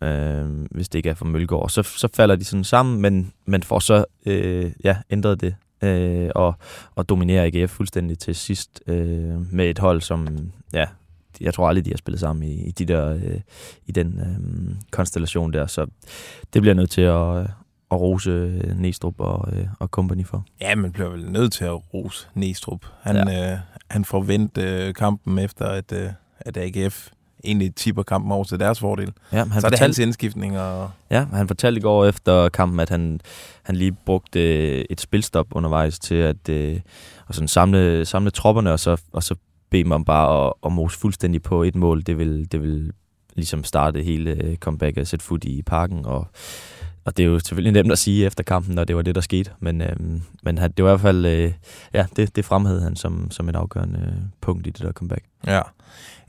3-0, 0.00 0.06
øh, 0.06 0.66
hvis 0.70 0.88
det 0.88 0.98
ikke 0.98 1.10
er 1.10 1.14
for 1.14 1.24
Mølgaard. 1.24 1.68
Så, 1.68 1.82
så 1.82 2.08
falder 2.14 2.36
de 2.36 2.44
sådan 2.44 2.64
sammen, 2.64 3.00
men, 3.00 3.32
men 3.46 3.62
får 3.62 3.78
så 3.78 4.04
øh, 4.26 4.72
ja, 4.84 4.96
ændret 5.10 5.40
det, 5.40 5.54
øh, 5.82 6.30
og, 6.34 6.54
og 6.94 7.08
dominerer 7.08 7.44
AGF 7.44 7.70
fuldstændig 7.70 8.18
til 8.18 8.34
sidst 8.34 8.82
øh, 8.86 9.52
med 9.54 9.70
et 9.70 9.78
hold, 9.78 10.00
som, 10.00 10.28
ja, 10.72 10.86
jeg 11.40 11.54
tror 11.54 11.68
aldrig, 11.68 11.84
de 11.84 11.90
har 11.90 11.96
spillet 11.96 12.20
sammen 12.20 12.42
i, 12.42 12.68
i, 12.68 12.70
de 12.70 12.84
der, 12.84 13.14
øh, 13.14 13.40
i 13.86 13.92
den 13.92 14.20
øh, 14.20 14.74
konstellation 14.90 15.52
der, 15.52 15.66
så 15.66 15.86
det 16.54 16.62
bliver 16.62 16.74
nødt 16.74 16.90
til 16.90 17.00
at, 17.00 17.40
at 17.90 18.00
rose 18.00 18.30
øh, 18.30 18.78
Næstrup 18.78 19.20
og, 19.20 19.52
øh, 19.52 19.66
og 19.78 19.88
company 19.88 20.26
for. 20.26 20.44
Ja, 20.60 20.74
man 20.74 20.92
bliver 20.92 21.08
vel 21.08 21.30
nødt 21.30 21.52
til 21.52 21.64
at 21.64 21.94
rose 21.94 22.28
Næstrup. 22.34 22.86
Han, 23.00 23.16
ja. 23.16 23.52
øh, 23.52 23.58
han 23.90 24.04
får 24.04 24.20
vendt 24.20 24.58
øh, 24.58 24.94
kampen 24.94 25.38
efter, 25.38 25.66
at, 25.66 25.92
øh, 25.92 26.10
at 26.40 26.56
AGF 26.56 27.08
egentlig 27.44 27.74
tipper 27.74 28.02
kampen 28.02 28.32
over 28.32 28.44
til 28.44 28.60
deres 28.60 28.80
fordel. 28.80 29.12
Ja, 29.32 29.44
han 29.44 29.60
så 29.60 29.66
er 29.66 29.70
det 29.70 29.78
hans 29.78 29.98
indskiftning, 29.98 30.58
og 30.58 30.90
Ja, 31.10 31.26
han 31.32 31.48
fortalte 31.48 31.78
i 31.78 31.82
går 31.82 32.06
efter 32.06 32.48
kampen, 32.48 32.80
at 32.80 32.88
han, 32.88 33.20
han 33.62 33.76
lige 33.76 33.92
brugte 33.92 34.40
øh, 34.40 34.84
et 34.90 35.00
spilstop 35.00 35.46
undervejs 35.52 35.98
til 35.98 36.14
at 36.14 36.48
øh, 36.48 36.80
og 37.26 37.34
sådan 37.34 37.48
samle, 37.48 38.04
samle 38.04 38.30
tropperne, 38.30 38.72
og 38.72 38.80
så, 38.80 39.00
og 39.12 39.22
så 39.22 39.34
bede 39.70 39.84
man 39.84 40.04
bare 40.04 40.46
at, 40.46 40.52
at 40.66 40.72
mose 40.72 40.98
fuldstændig 40.98 41.42
på 41.42 41.62
et 41.62 41.74
mål. 41.74 42.02
Det 42.02 42.18
vil, 42.18 42.52
det 42.52 42.62
vil 42.62 42.92
ligesom 43.36 43.64
starte 43.64 44.02
hele 44.02 44.30
øh, 44.30 44.56
comeback 44.56 44.98
og 44.98 45.06
sætte 45.06 45.24
fod 45.24 45.44
i 45.44 45.62
parken, 45.62 46.06
og, 46.06 46.26
og 47.08 47.16
det 47.16 47.22
er 47.22 47.26
jo 47.26 47.38
selvfølgelig 47.38 47.72
nemt 47.72 47.92
at 47.92 47.98
sige 47.98 48.26
efter 48.26 48.44
kampen, 48.44 48.74
når 48.74 48.84
det 48.84 48.96
var 48.96 49.02
det, 49.02 49.14
der 49.14 49.20
skete. 49.20 49.50
Men, 49.60 49.82
øh, 49.82 49.96
men 50.42 50.58
han, 50.58 50.72
det 50.76 50.84
var 50.84 50.90
i 50.90 50.92
hvert 50.92 51.00
fald, 51.00 51.26
øh, 51.26 51.52
ja, 51.94 52.06
det, 52.16 52.36
det 52.36 52.44
fremhævede 52.44 52.82
han 52.82 52.96
som, 52.96 53.30
som 53.30 53.48
et 53.48 53.56
afgørende 53.56 54.00
øh, 54.06 54.22
punkt 54.40 54.66
i 54.66 54.70
det 54.70 54.82
der 54.82 54.92
comeback. 54.92 55.24
ja. 55.46 55.60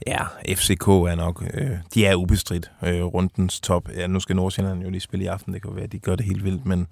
Ja, 0.06 0.24
FCK 0.54 0.88
er 0.88 1.14
nok, 1.14 1.44
øh, 1.54 1.70
de 1.94 2.06
er 2.06 2.14
ubestridt 2.14 2.70
øh, 2.82 3.02
rundens 3.02 3.60
top. 3.60 3.88
Ja, 3.96 4.06
nu 4.06 4.20
skal 4.20 4.36
Nordsjælland 4.36 4.82
jo 4.82 4.90
lige 4.90 5.00
spille 5.00 5.24
i 5.24 5.26
aften, 5.26 5.54
det 5.54 5.62
kan 5.62 5.74
være, 5.74 5.84
at 5.84 5.92
de 5.92 5.98
gør 5.98 6.16
det 6.16 6.26
helt 6.26 6.44
vildt, 6.44 6.66
men 6.66 6.86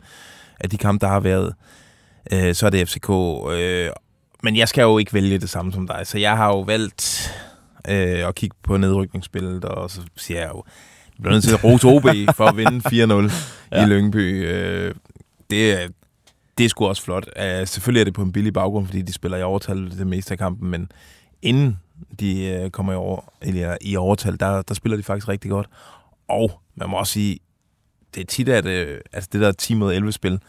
af 0.61 0.71
de 0.71 0.79
kampe, 0.79 1.07
der 1.07 1.13
har 1.13 1.21
været, 1.21 1.55
øh, 2.33 2.55
så 2.55 2.67
er 2.67 2.71
det 2.71 2.89
FCK. 2.89 3.11
Øh, 3.53 3.91
men 4.43 4.57
jeg 4.57 4.69
skal 4.69 4.83
jo 4.83 4.99
ikke 4.99 5.15
vælge 5.15 5.39
det 5.39 5.51
samme 5.51 5.73
som 5.73 5.87
dig, 5.87 6.01
så 6.05 6.19
jeg 6.19 6.37
har 6.37 6.47
jo 6.47 6.61
valgt 6.61 7.35
øh, 7.89 8.29
at 8.29 8.35
kigge 8.35 8.57
på 8.63 8.77
nedrykningsspillet, 8.77 9.65
og 9.65 9.91
så 9.91 10.01
siger 10.17 10.41
jeg 10.41 10.51
jo, 10.55 10.65
jeg 11.19 11.23
bliver 11.23 11.33
nødt 11.35 11.45
til 11.45 11.55
at 11.55 11.65
rose 11.65 11.87
OB 11.87 12.03
for 12.37 12.45
at 12.47 12.57
vinde 12.57 12.79
4-0 13.29 13.33
ja. 13.73 13.85
I 13.85 13.89
Lyngby. 13.89 14.47
Øh, 14.49 14.95
det, 15.51 15.73
er- 15.73 15.89
det 16.59 16.65
er 16.65 16.69
sgu 16.69 16.87
også 16.87 17.03
flot. 17.03 17.27
Uh, 17.37 17.67
selvfølgelig 17.67 18.01
er 18.01 18.05
det 18.05 18.15
på 18.15 18.23
en 18.23 18.33
billig 18.33 18.53
baggrund, 18.53 18.87
fordi 18.87 19.03
de 19.03 19.13
spiller 19.13 19.39
i 19.39 19.43
overtal 19.43 19.91
det 19.99 20.07
meste 20.07 20.33
af 20.33 20.39
kampen, 20.39 20.71
men 20.71 20.91
inden 21.43 21.79
de 22.21 22.61
uh, 22.65 22.71
kommer 22.71 22.93
i, 22.93 22.97
over, 22.97 23.21
eller 23.43 23.77
i 23.81 23.97
overtal, 23.97 24.41
der, 24.41 24.63
der 24.63 24.75
spiller 24.75 24.97
de 24.97 25.03
faktisk 25.03 25.29
rigtig 25.29 25.51
godt. 25.51 25.67
Og 26.29 26.61
man 26.77 26.91
må 26.91 26.97
også 26.97 27.13
sige, 27.13 27.39
det 28.15 28.21
er 28.21 28.25
tit, 28.27 28.49
at 28.49 28.65
uh, 28.65 28.95
altså 29.13 29.29
det 29.33 29.41
der 29.41 29.53
10 29.53 29.75
mod 29.75 29.95
11 29.95 30.13
spil, 30.13 30.41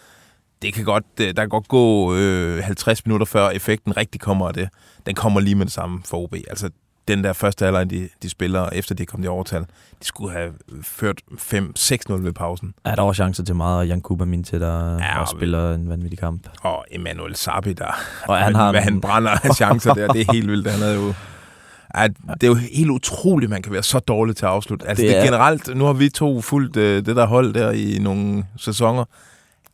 det 0.61 0.73
kan 0.73 0.85
godt, 0.85 1.17
der 1.17 1.33
kan 1.33 1.49
godt 1.49 1.67
gå 1.67 2.15
øh, 2.15 2.63
50 2.63 3.05
minutter 3.05 3.25
før 3.25 3.49
effekten 3.49 3.97
rigtig 3.97 4.21
kommer 4.21 4.47
af 4.47 4.53
det. 4.53 4.69
Den 5.05 5.15
kommer 5.15 5.39
lige 5.39 5.55
med 5.55 5.65
det 5.65 5.73
samme 5.73 6.01
for 6.05 6.17
OB. 6.17 6.35
Altså 6.47 6.69
den 7.15 7.23
der 7.23 7.33
første 7.33 7.65
halvleg, 7.65 7.89
de, 7.89 8.09
de 8.23 8.29
spiller, 8.29 8.69
efter 8.73 8.95
de 8.95 9.05
kommet 9.05 9.25
i 9.25 9.27
overtal, 9.27 9.61
de 9.61 10.05
skulle 10.05 10.33
have 10.33 10.51
ført 10.83 11.21
5-6-0 11.31 12.13
ved 12.13 12.33
pausen. 12.33 12.73
Ja, 12.85 12.95
der 12.95 13.01
var 13.01 13.13
chancer 13.13 13.43
til 13.43 13.55
meget, 13.55 13.77
og 13.79 13.87
Jan 13.87 14.01
Kuba 14.01 14.25
min 14.25 14.43
til, 14.43 14.61
der 14.61 14.97
Ja, 14.97 15.21
og- 15.21 15.27
spiller 15.27 15.73
en 15.75 15.89
vanvittig 15.89 16.19
kamp. 16.19 16.47
Og 16.61 16.85
Emmanuel 16.91 17.35
Sabi, 17.35 17.73
der, 17.73 17.99
Og 18.27 18.37
han 18.37 18.55
har 18.61 18.71
hvad 18.71 18.81
han 18.81 19.01
brænder 19.01 19.31
af 19.31 19.55
chancer 19.55 19.93
der, 19.93 20.07
det 20.07 20.21
er 20.29 20.33
helt 20.33 20.47
vildt. 20.47 20.67
Han 20.71 20.79
havde 20.79 20.95
jo, 20.95 21.13
ja, 21.97 22.07
det 22.33 22.43
er 22.43 22.47
jo 22.47 22.53
helt 22.55 22.89
utroligt, 22.89 23.49
man 23.49 23.61
kan 23.61 23.73
være 23.73 23.83
så 23.83 23.99
dårlig 23.99 24.35
til 24.35 24.45
at 24.45 24.51
afslutte. 24.51 24.87
Altså 24.87 25.01
det, 25.01 25.09
Det 25.09 25.15
det 25.15 25.21
er- 25.21 25.25
generelt, 25.31 25.75
nu 25.75 25.85
har 25.85 25.93
vi 25.93 26.09
to 26.09 26.41
fulgt 26.41 26.77
øh, 26.77 27.05
det 27.05 27.15
der 27.15 27.25
hold 27.25 27.53
der 27.53 27.71
i 27.71 27.97
nogle 28.01 28.43
sæsoner. 28.57 29.05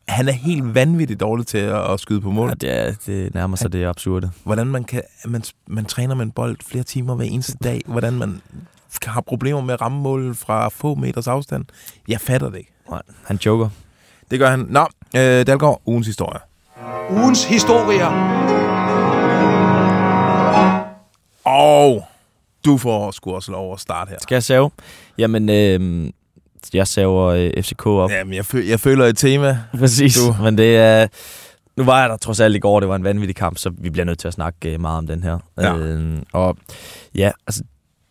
Han 0.07 0.27
er 0.27 0.31
helt 0.31 0.75
vanvittigt 0.75 1.19
dårlig 1.19 1.47
til 1.47 1.57
at, 1.57 1.91
at 1.93 2.00
skyde 2.00 2.21
på 2.21 2.31
mål. 2.31 2.50
Ja, 2.50 2.53
det, 2.53 2.88
er, 2.88 2.93
det 3.05 3.33
nærmer 3.33 3.57
sig 3.57 3.74
det 3.74 3.85
absurde. 3.85 4.31
hvordan 4.43 4.67
man 4.67 4.83
kan 4.83 5.01
man, 5.25 5.43
man 5.67 5.85
træner 5.85 6.15
med 6.15 6.25
en 6.25 6.31
bold 6.31 6.57
flere 6.65 6.83
timer 6.83 7.15
hver 7.15 7.25
eneste 7.25 7.57
dag, 7.63 7.81
hvordan 7.85 8.13
man 8.13 8.41
kan 9.01 9.12
have 9.12 9.24
problemer 9.24 9.62
med 9.62 9.74
at 9.74 9.81
ramme 9.81 10.01
mål 10.01 10.35
fra 10.35 10.69
få 10.69 10.95
meters 10.95 11.27
afstand. 11.27 11.65
Jeg 12.07 12.21
fatter 12.21 12.50
det 12.50 12.57
ikke. 12.57 12.71
Nej, 12.89 13.01
han 13.25 13.38
joker. 13.38 13.69
Det 14.31 14.39
gør 14.39 14.50
han. 14.50 14.59
Nå, 14.69 14.88
øh, 15.15 15.47
Dalgaard, 15.47 15.81
ugens 15.85 16.07
historie. 16.07 16.39
Ugens 17.09 17.45
historier. 17.45 18.09
Og 21.43 22.05
du 22.65 22.77
får 22.77 23.12
sgu 23.12 23.33
også 23.35 23.51
lov 23.51 23.74
at 23.74 23.79
starte 23.79 24.09
her. 24.09 24.17
Skal 24.21 24.35
jeg 24.35 24.43
save? 24.43 24.71
Jamen, 25.17 25.50
øh, 25.50 26.09
jeg 26.74 26.88
saver 26.88 27.25
øh, 27.25 27.63
FCK 27.63 27.86
op. 27.88 28.10
Jamen, 28.12 28.34
jeg, 28.34 28.45
fø- 28.53 28.69
jeg 28.69 28.79
føler 28.79 29.05
et 29.05 29.17
tema. 29.17 29.60
Præcis, 29.79 30.15
Du- 30.17 30.43
men 30.43 30.57
det 30.57 30.77
er... 30.77 31.07
Nu 31.77 31.84
var 31.84 32.01
jeg 32.01 32.10
der 32.10 32.17
trods 32.17 32.39
alt 32.39 32.55
i 32.55 32.60
går, 32.60 32.79
det 32.79 32.89
var 32.89 32.95
en 32.95 33.03
vanvittig 33.03 33.36
kamp, 33.36 33.57
så 33.57 33.72
vi 33.77 33.89
bliver 33.89 34.05
nødt 34.05 34.19
til 34.19 34.27
at 34.27 34.34
snakke 34.34 34.74
øh, 34.74 34.81
meget 34.81 34.98
om 34.98 35.07
den 35.07 35.24
her. 35.24 35.38
Ja. 35.57 35.75
Øh, 35.77 36.13
og 36.34 36.57
ja, 37.15 37.31
altså 37.48 37.63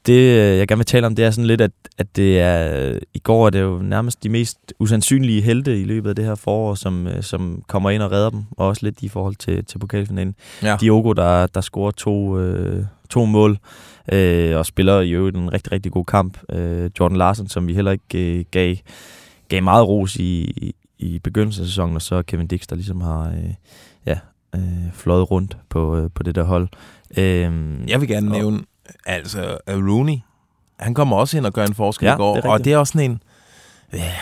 det, 0.06 0.12
øh, 0.52 0.58
jeg 0.58 0.68
gerne 0.68 0.78
vil 0.78 0.87
tale 0.87 1.06
om, 1.06 1.14
det 1.14 1.25
er 1.25 1.30
sådan 1.30 1.46
lidt, 1.46 1.61
at, 1.61 1.70
at 1.99 2.16
det 2.16 2.40
er, 2.40 2.88
øh, 2.90 3.00
i 3.14 3.18
går 3.18 3.46
er 3.46 3.50
det 3.50 3.61
jo 3.61 3.78
nærmest 3.82 4.23
de 4.23 4.28
mest 4.28 4.58
usandsynlige 4.78 5.40
helte 5.42 5.80
i 5.80 5.84
løbet 5.84 6.08
af 6.08 6.16
det 6.16 6.25
her 6.25 6.34
forår, 6.34 6.75
som, 6.75 7.06
øh, 7.06 7.23
som 7.23 7.62
kommer 7.68 7.90
ind 7.90 8.02
og 8.02 8.12
redder 8.12 8.30
dem, 8.30 8.42
og 8.50 8.66
også 8.66 8.80
lidt 8.87 9.02
i 9.02 9.08
forhold 9.08 9.34
til, 9.37 9.64
til 9.64 9.78
pokalfinalen. 9.78 10.34
Ja. 10.62 10.76
Diogo, 10.80 11.12
der, 11.12 11.46
der 11.46 11.61
scorer 11.61 11.90
to, 11.90 12.38
øh, 12.38 12.84
to 13.11 13.25
mål, 13.25 13.58
øh, 14.12 14.56
og 14.56 14.66
spiller 14.66 15.00
i 15.00 15.11
øvrigt 15.11 15.37
en 15.37 15.52
rigtig, 15.52 15.73
rigtig 15.73 15.92
god 15.92 16.04
kamp. 16.04 16.38
Øh, 16.50 16.90
Jordan 17.00 17.16
Larsen, 17.18 17.49
som 17.49 17.66
vi 17.66 17.75
heller 17.75 17.92
ikke 17.92 18.38
øh, 18.38 18.44
gav, 18.50 18.76
gav 19.49 19.62
meget 19.62 19.88
ros 19.88 20.16
i, 20.16 20.40
i, 20.56 20.75
i 20.99 21.18
begyndelsen 21.18 21.62
af 21.62 21.66
sæsonen, 21.68 21.96
og 21.96 22.02
så 22.02 22.23
Kevin 22.23 22.46
Dix, 22.46 22.66
der 22.70 22.76
ligesom 22.76 23.00
har 23.00 23.28
øh, 23.28 23.54
ja, 24.06 24.18
øh, 24.54 24.62
fløjet 24.92 25.30
rundt 25.30 25.56
på, 25.68 25.96
øh, 25.96 26.11
på 26.14 26.23
det 26.23 26.34
der 26.34 26.42
hold. 26.42 26.68
Øh, 27.16 27.52
Jeg 27.88 28.00
vil 28.00 28.08
gerne 28.08 28.30
Og- 28.30 28.37
nævne, 28.38 28.58
altså 29.07 29.59
uh, 29.71 29.75
Rooney, 29.75 30.17
han 30.79 30.95
kommer 30.95 31.17
også 31.17 31.37
ind 31.37 31.47
og 31.47 31.53
gør 31.53 31.67
en 31.67 31.75
forskel 31.75 32.07
Ja, 32.07 32.14
i 32.14 32.17
går, 32.17 32.35
det 32.35 32.45
og 32.45 32.64
det 32.64 32.73
er 32.73 32.79
også 32.79 32.93
sådan 32.93 33.11
en, 33.11 33.23
ja, 33.93 34.12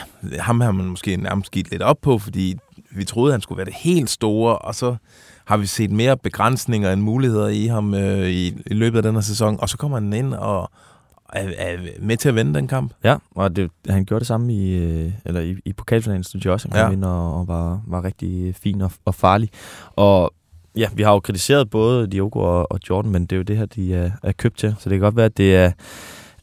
ham 0.40 0.60
har 0.60 0.70
man 0.72 0.86
måske 0.86 1.16
nærmest 1.16 1.50
givet 1.50 1.70
lidt 1.70 1.82
op 1.82 1.98
på, 2.02 2.18
fordi 2.18 2.56
vi 2.90 3.04
troede, 3.04 3.32
han 3.32 3.40
skulle 3.40 3.56
være 3.56 3.64
det 3.66 3.74
helt 3.74 4.10
store, 4.10 4.58
og 4.58 4.74
så 4.74 4.96
har 5.44 5.56
vi 5.56 5.66
set 5.66 5.90
mere 5.90 6.16
begrænsninger 6.16 6.92
end 6.92 7.00
muligheder 7.02 7.48
i 7.48 7.66
ham 7.66 7.94
øh, 7.94 8.28
i, 8.28 8.46
i 8.66 8.74
løbet 8.74 8.96
af 8.96 9.02
den 9.02 9.14
her 9.14 9.20
sæson, 9.22 9.60
og 9.60 9.68
så 9.68 9.76
kommer 9.78 9.96
han 10.00 10.12
ind 10.12 10.34
og 10.34 10.70
er, 11.32 11.48
er 11.58 11.76
med 12.00 12.16
til 12.16 12.28
at 12.28 12.34
vende 12.34 12.54
den 12.54 12.68
kamp. 12.68 12.92
Ja, 13.04 13.16
og 13.34 13.56
det, 13.56 13.70
han 13.88 14.04
gjorde 14.04 14.20
det 14.20 14.26
samme 14.26 14.54
i, 14.54 14.70
øh, 14.74 15.12
eller 15.24 15.40
i, 15.40 15.56
i 15.64 15.72
pokalfinalen, 15.72 16.24
synes 16.24 16.44
jeg 16.44 16.52
også. 16.52 16.68
Han 16.68 16.80
kom 16.82 16.90
Ja. 16.90 16.92
ind 16.96 17.04
og, 17.04 17.34
og 17.40 17.48
var, 17.48 17.80
var 17.86 18.04
rigtig 18.04 18.54
fin 18.56 18.80
og, 18.80 18.92
og 19.04 19.14
farlig. 19.14 19.50
Og 19.96 20.32
ja, 20.76 20.88
vi 20.94 21.02
har 21.02 21.12
jo 21.12 21.20
kritiseret 21.20 21.70
både 21.70 22.06
Diogo 22.06 22.38
og, 22.40 22.72
og 22.72 22.78
Jordan, 22.90 23.10
men 23.10 23.22
det 23.22 23.32
er 23.32 23.36
jo 23.36 23.42
det 23.42 23.56
her, 23.56 23.66
de 23.66 23.94
er, 23.94 24.10
er 24.22 24.32
købt 24.32 24.58
til. 24.58 24.74
Så 24.78 24.88
det 24.88 24.96
kan 24.96 25.00
godt 25.00 25.16
være, 25.16 25.26
at 25.26 25.36
det 25.36 25.56
er, 25.56 25.72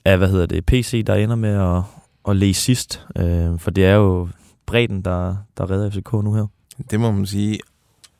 er 0.06 0.18
hvad 0.18 0.28
hedder 0.30 0.46
det, 0.46 0.66
PC, 0.66 1.06
der 1.06 1.16
ender 1.16 1.36
med 1.36 1.50
at, 1.78 1.82
at 2.30 2.36
læge 2.36 2.54
sidst. 2.54 3.06
Øh, 3.16 3.60
for 3.60 3.72
det 3.72 3.86
er 3.86 3.94
jo 3.96 4.28
bredden, 4.66 5.02
der, 5.02 5.36
der 5.58 5.72
redder 5.72 5.90
FCK 5.90 6.14
nu 6.14 6.34
her. 6.34 6.46
Det 6.92 7.00
må 7.00 7.12
man 7.12 7.26
sige. 7.26 7.60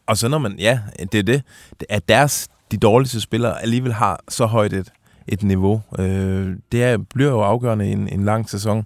Og 0.08 0.18
så 0.18 0.28
når 0.28 0.38
man, 0.38 0.56
ja, 0.60 0.80
det 1.12 1.20
er 1.20 1.24
det, 1.24 1.42
at 1.90 2.10
deres, 2.10 2.48
de 2.72 2.78
dårligste 2.78 3.22
spillere 3.22 3.62
alligevel 3.62 3.94
har 3.94 4.20
så 4.30 4.46
højt 4.46 4.74
et, 4.74 4.92
et 5.28 5.44
niveau. 5.44 5.82
Øh, 6.00 6.56
det 6.72 6.84
er, 6.84 6.98
bliver 6.98 7.32
jo 7.32 7.40
afgørende 7.42 7.90
i 7.90 7.92
en, 7.92 8.08
en 8.08 8.26
lang 8.26 8.50
sæson. 8.50 8.86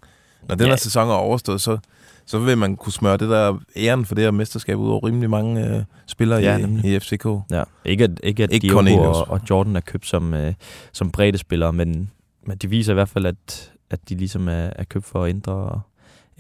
Når 0.49 0.55
den 0.55 0.65
Ja. 0.65 0.69
her 0.71 0.75
sæson 0.77 1.09
er 1.09 1.13
overstået, 1.13 1.61
så, 1.61 1.77
så 2.25 2.39
vil 2.39 2.57
man 2.57 2.75
kunne 2.75 2.91
smøre 2.93 3.17
det 3.17 3.29
der 3.29 3.57
æren 3.75 4.05
for 4.05 4.15
det 4.15 4.23
her 4.23 4.31
mesterskab 4.31 4.77
ud 4.77 4.89
over 4.89 5.07
rimelig 5.07 5.29
mange 5.29 5.67
øh, 5.77 5.83
spillere 6.07 6.39
Ja, 6.39 6.57
i, 6.57 6.61
nemlig. 6.61 6.85
i 6.95 6.99
FCK. 6.99 7.25
Ja, 7.51 7.63
ikke 7.85 8.03
at, 8.03 8.19
ikke 8.23 8.43
at 8.43 8.51
Ikke 8.51 8.67
Diogo 8.67 9.01
og, 9.03 9.29
og 9.29 9.41
Jordan 9.49 9.75
er 9.75 9.79
købt 9.79 10.07
som, 10.07 10.33
øh, 10.33 10.53
som 10.91 11.11
bredde 11.11 11.37
spillere, 11.37 11.73
men, 11.73 12.11
men 12.47 12.57
de 12.57 12.69
viser 12.69 12.93
i 12.93 12.95
hvert 12.95 13.09
fald, 13.09 13.25
at, 13.25 13.71
at 13.89 14.09
de 14.09 14.15
ligesom 14.15 14.47
er, 14.47 14.69
er 14.75 14.83
købt 14.83 15.05
for 15.05 15.23
at 15.23 15.29
ændre, 15.29 15.81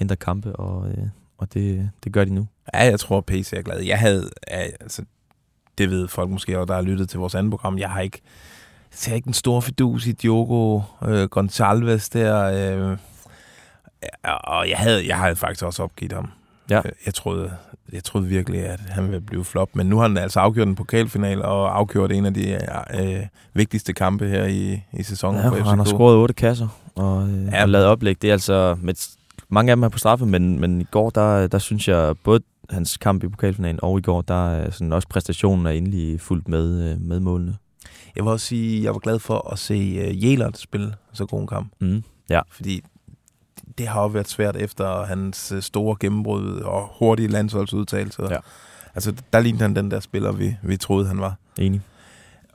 ændre 0.01 0.15
kampe, 0.15 0.55
og, 0.55 0.89
øh, 0.89 0.97
og 1.37 1.53
det, 1.53 1.89
det 2.03 2.11
gør 2.13 2.25
de 2.25 2.33
nu. 2.33 2.47
Ja, 2.73 2.83
jeg 2.83 2.99
tror, 2.99 3.21
PC 3.21 3.53
er 3.57 3.61
glad. 3.61 3.79
Jeg 3.81 3.99
havde, 3.99 4.29
altså, 4.47 5.01
det 5.77 5.89
ved 5.89 6.07
folk 6.07 6.29
måske, 6.29 6.59
og 6.59 6.67
der 6.67 6.73
har 6.73 6.81
lyttet 6.81 7.09
til 7.09 7.19
vores 7.19 7.35
andet 7.35 7.51
program. 7.51 7.77
Jeg 7.77 7.89
har 7.89 8.01
ikke, 8.01 8.19
jeg 8.91 8.97
ser 8.97 9.15
ikke 9.15 9.25
den 9.25 9.33
store 9.33 9.61
fidus 9.61 10.07
i 10.07 10.11
Diogo 10.11 10.81
øh, 11.05 11.27
Gonçalves 11.37 12.09
der. 12.13 12.43
Øh, 12.91 12.97
og 14.43 14.69
jeg 14.69 14.77
havde, 14.77 15.07
jeg 15.07 15.17
havde 15.17 15.35
faktisk 15.35 15.63
også 15.65 15.83
opgivet 15.83 16.13
ham. 16.13 16.29
Ja. 16.69 16.77
Øh, 16.77 16.91
Jeg 17.05 17.13
troede, 17.13 17.51
jeg 17.93 18.03
troede 18.03 18.27
virkelig, 18.27 18.59
at 18.65 18.79
han 18.79 19.03
ville 19.03 19.21
blive 19.21 19.45
flop. 19.45 19.75
Men 19.75 19.87
nu 19.87 19.95
har 19.97 20.07
han 20.07 20.17
altså 20.17 20.39
afgjort 20.39 20.67
en 20.67 20.75
pokalfinal 20.75 21.41
og 21.41 21.77
afgjort 21.77 22.11
en 22.11 22.25
af 22.25 22.33
de 22.33 22.57
øh, 22.99 23.25
vigtigste 23.53 23.93
kampe 23.93 24.27
her 24.27 24.45
i, 24.45 24.81
i 24.93 25.03
sæsonen 25.03 25.41
Ja, 25.41 25.49
for 25.49 25.55
FCK. 25.55 25.65
han 25.65 25.77
har 25.77 25.85
scoret 25.85 26.15
otte 26.17 26.33
kasser 26.33 26.67
og, 26.95 27.29
øh, 27.29 27.45
Ja. 27.45 27.61
og 27.63 27.69
lavet 27.69 27.85
oplæg. 27.87 28.21
Det 28.21 28.27
er 28.27 28.33
altså, 28.33 28.77
med, 28.81 28.93
mange 29.49 29.71
af 29.71 29.75
dem 29.77 29.83
er 29.83 29.89
på 29.89 29.97
straffe, 29.97 30.25
men, 30.25 30.59
men 30.59 30.81
i 30.81 30.85
går, 30.91 31.09
der, 31.09 31.47
der 31.47 31.57
synes 31.59 31.87
jeg, 31.87 32.15
både 32.23 32.39
hans 32.69 32.97
kamp 32.97 33.23
i 33.23 33.27
pokalfinalen 33.27 33.79
og 33.83 33.99
i 33.99 34.01
går, 34.01 34.21
der 34.21 34.49
er 34.49 34.71
sådan 34.71 34.93
også 34.93 35.07
præstationen 35.07 35.65
er 35.65 35.71
endelig 35.71 36.21
fuldt 36.21 36.47
med, 36.47 36.91
øh, 36.91 37.01
med 37.01 37.19
målene. 37.19 37.55
Jeg 38.15 38.23
vil 38.23 38.31
også 38.31 38.45
sige, 38.45 38.77
at 38.77 38.83
jeg 38.83 38.93
var 38.93 38.99
glad 38.99 39.19
for 39.19 39.51
at 39.51 39.59
se 39.59 39.75
Jelert 40.23 40.57
spille 40.57 40.93
så 41.13 41.25
god 41.25 41.41
en 41.41 41.47
kamp. 41.47 41.71
Mm. 41.79 42.03
Ja. 42.29 42.41
Fordi 42.51 42.81
det 43.77 43.87
har 43.87 44.01
jo 44.01 44.07
været 44.07 44.27
svært 44.29 44.55
efter 44.55 45.05
hans 45.05 45.51
øh, 45.51 45.61
store 45.61 45.95
gennembrud 45.99 46.55
og 46.55 46.89
hurtige 46.99 47.27
landsholdsudtalelser. 47.27 48.27
Ja. 48.31 48.37
Altså, 48.95 49.13
der 49.33 49.39
lignede 49.39 49.61
han 49.63 49.75
den 49.75 49.91
der 49.91 49.99
spiller, 49.99 50.31
vi, 50.31 50.55
vi 50.63 50.77
troede, 50.77 51.07
han 51.07 51.19
var. 51.19 51.35
Enig. 51.57 51.81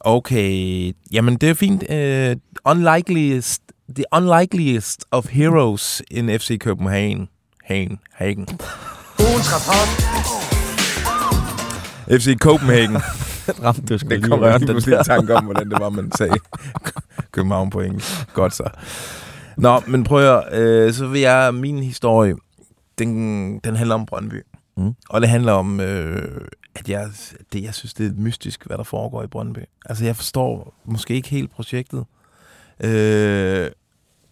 Okay, 0.00 0.92
jamen 1.12 1.36
det 1.36 1.48
er 1.48 1.54
fint. 1.54 1.82
Uh, 1.90 2.72
unlikeliest, 2.72 3.62
the 3.94 4.04
unlikeliest 4.12 5.04
of 5.10 5.26
heroes 5.28 6.02
in 6.10 6.28
FC 6.40 6.58
Copenhagen. 6.60 7.28
Hagen, 7.64 7.98
Hagen. 8.12 8.40
Ugens 9.20 9.48
rapport. 9.52 9.88
FC 12.20 12.38
Copenhagen. 12.38 12.96
Ramte 13.64 13.82
du 13.94 13.98
sgu 13.98 14.08
det 14.08 14.18
lige 14.18 14.28
kommer 14.30 14.46
jeg 14.46 14.58
lige 14.58 14.66
den 14.66 14.74
pludselig 14.74 14.94
i 14.94 14.96
der. 14.96 15.02
tanke 15.02 15.34
om, 15.34 15.44
hvordan 15.44 15.70
det 15.70 15.80
var, 15.80 15.88
man 15.88 16.12
sagde 16.12 16.36
København 17.32 17.70
på 17.70 17.80
engelsk. 17.80 18.32
Godt 18.34 18.54
så. 18.54 18.68
Nå, 19.58 19.80
men 19.86 20.04
prøv 20.04 20.18
at 20.18 20.24
høre, 20.24 20.44
øh, 20.52 20.92
så 20.92 21.06
vil 21.06 21.20
jeg, 21.20 21.54
min 21.54 21.82
historie, 21.82 22.34
den, 22.98 23.58
den 23.58 23.76
handler 23.76 23.94
om 23.94 24.06
Brøndby. 24.06 24.42
Mm. 24.76 24.94
Og 25.08 25.20
det 25.20 25.28
handler 25.28 25.52
om, 25.52 25.80
øh, 25.80 26.40
at 26.74 26.88
jeg, 26.88 27.08
det, 27.52 27.62
jeg 27.62 27.74
synes, 27.74 27.94
det 27.94 28.06
er 28.06 28.12
mystisk, 28.16 28.66
hvad 28.66 28.78
der 28.78 28.84
foregår 28.84 29.22
i 29.22 29.26
Brøndby. 29.26 29.58
Altså, 29.86 30.04
jeg 30.04 30.16
forstår 30.16 30.74
måske 30.84 31.14
ikke 31.14 31.28
helt 31.28 31.50
projektet. 31.50 32.04
Øh, 32.80 33.70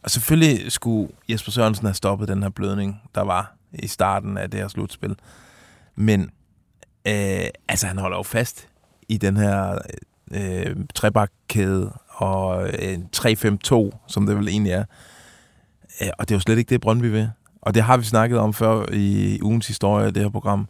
og 0.02 0.10
selvfølgelig 0.10 0.72
skulle 0.72 1.12
Jesper 1.28 1.52
Sørensen 1.52 1.86
have 1.86 1.94
stoppet 1.94 2.28
den 2.28 2.42
her 2.42 2.50
blødning, 2.50 3.02
der 3.14 3.22
var 3.22 3.56
i 3.72 3.86
starten 3.86 4.38
af 4.38 4.50
det 4.50 4.60
her 4.60 4.68
slutspil. 4.68 5.16
Men 5.96 6.20
øh, 7.06 7.46
altså, 7.68 7.86
han 7.86 7.98
holder 7.98 8.16
jo 8.16 8.22
fast 8.22 8.68
i 9.08 9.16
den 9.16 9.36
her 9.36 9.78
øh, 10.34 10.76
trebakkæde 10.94 11.92
og 12.08 12.68
øh, 12.68 12.98
3-5-2, 13.16 14.06
som 14.06 14.26
det 14.26 14.36
vel 14.36 14.48
egentlig 14.48 14.72
er. 14.72 14.84
Øh, 16.02 16.08
og 16.18 16.28
det 16.28 16.34
er 16.34 16.36
jo 16.36 16.40
slet 16.40 16.58
ikke 16.58 16.70
det, 16.70 16.80
Brøndby 16.80 17.04
vil. 17.04 17.30
Og 17.62 17.74
det 17.74 17.82
har 17.82 17.96
vi 17.96 18.04
snakket 18.04 18.38
om 18.38 18.54
før 18.54 18.84
i 18.92 19.38
ugens 19.42 19.66
historie 19.66 20.06
af 20.06 20.14
det 20.14 20.22
her 20.22 20.30
program. 20.30 20.68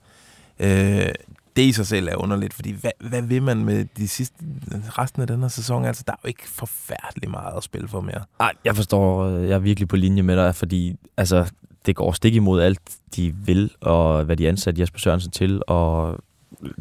Øh, 0.61 1.09
det 1.57 1.63
i 1.63 1.73
sig 1.73 1.87
selv 1.87 2.09
er 2.09 2.17
underligt, 2.17 2.55
fordi 2.55 2.73
hvad, 2.73 2.91
hvad 3.01 3.23
vil 3.23 3.43
man 3.43 3.65
med 3.65 3.85
de 3.97 4.09
sidste, 4.09 4.37
resten 4.73 5.23
af 5.23 5.29
den 5.29 5.41
her 5.41 5.49
sæson? 5.49 5.85
Altså, 5.85 6.05
der 6.07 6.13
er 6.13 6.17
jo 6.25 6.29
ikke 6.29 6.49
forfærdeligt 6.49 7.31
meget 7.31 7.57
at 7.57 7.63
spille 7.63 7.89
for 7.89 8.01
mere. 8.01 8.25
Nej, 8.39 8.53
jeg 8.65 8.77
forstår, 8.77 9.25
øh, 9.25 9.49
jeg 9.49 9.55
er 9.55 9.59
virkelig 9.59 9.89
på 9.89 9.97
linje 9.97 10.23
med 10.23 10.37
dig, 10.37 10.55
fordi 10.55 10.97
altså, 11.17 11.53
det 11.87 11.97
går 11.97 12.13
stik 12.13 12.35
imod 12.35 12.63
alt, 12.63 12.81
de 13.17 13.35
vil, 13.35 13.71
og 13.81 14.25
hvad 14.25 14.37
de 14.37 14.49
ansatte 14.49 14.81
Jesper 14.81 14.99
Sørensen 14.99 15.31
til, 15.31 15.63
og 15.67 16.19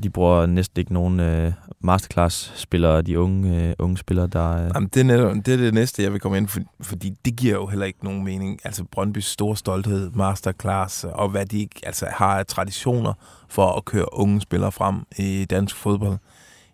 de 0.03 0.09
bruger 0.09 0.45
næsten 0.45 0.79
ikke 0.79 0.93
nogen 0.93 1.19
øh, 1.19 1.53
masterclass-spillere, 1.79 3.01
de 3.01 3.19
unge, 3.19 3.63
øh, 3.63 3.73
unge 3.79 3.97
spillere, 3.97 4.27
der... 4.27 4.65
Øh... 4.65 4.71
Jamen, 4.75 4.89
det, 4.93 4.99
er 4.99 5.03
netop, 5.03 5.35
det 5.35 5.47
er 5.47 5.57
det 5.57 5.73
næste, 5.73 6.03
jeg 6.03 6.11
vil 6.11 6.19
komme 6.19 6.37
ind, 6.37 6.47
for, 6.47 6.59
fordi 6.81 7.13
det 7.25 7.35
giver 7.35 7.53
jo 7.53 7.67
heller 7.67 7.85
ikke 7.85 8.03
nogen 8.03 8.23
mening. 8.23 8.59
Altså 8.63 8.83
Brøndbys 8.83 9.25
store 9.25 9.57
stolthed, 9.57 10.11
masterclass, 10.11 11.03
og 11.03 11.29
hvad 11.29 11.45
de 11.45 11.67
altså, 11.83 12.05
har 12.11 12.39
af 12.39 12.45
traditioner 12.45 13.13
for 13.49 13.71
at 13.71 13.85
køre 13.85 14.13
unge 14.13 14.41
spillere 14.41 14.71
frem 14.71 15.05
i 15.17 15.45
dansk 15.45 15.75
fodbold. 15.75 16.17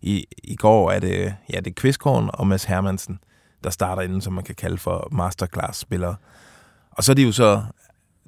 I, 0.02 0.26
i 0.43 0.56
går 0.56 0.91
er 0.91 1.00
det, 1.00 1.36
ja, 1.54 1.58
det 1.58 1.67
er 1.67 1.76
Kvistkorn 1.76 2.30
og 2.34 2.47
Mads 2.47 2.63
Hermansen, 2.63 3.19
der 3.63 3.69
starter 3.69 4.02
inden, 4.02 4.21
som 4.21 4.34
man 4.34 4.43
kan 4.43 4.56
kalde 4.56 4.78
for 4.78 5.08
masterclass-spillere. 5.12 6.15
Og 6.91 7.04
så 7.04 7.12
er 7.12 7.13
de 7.13 7.24
jo 7.24 7.32
så 7.32 7.62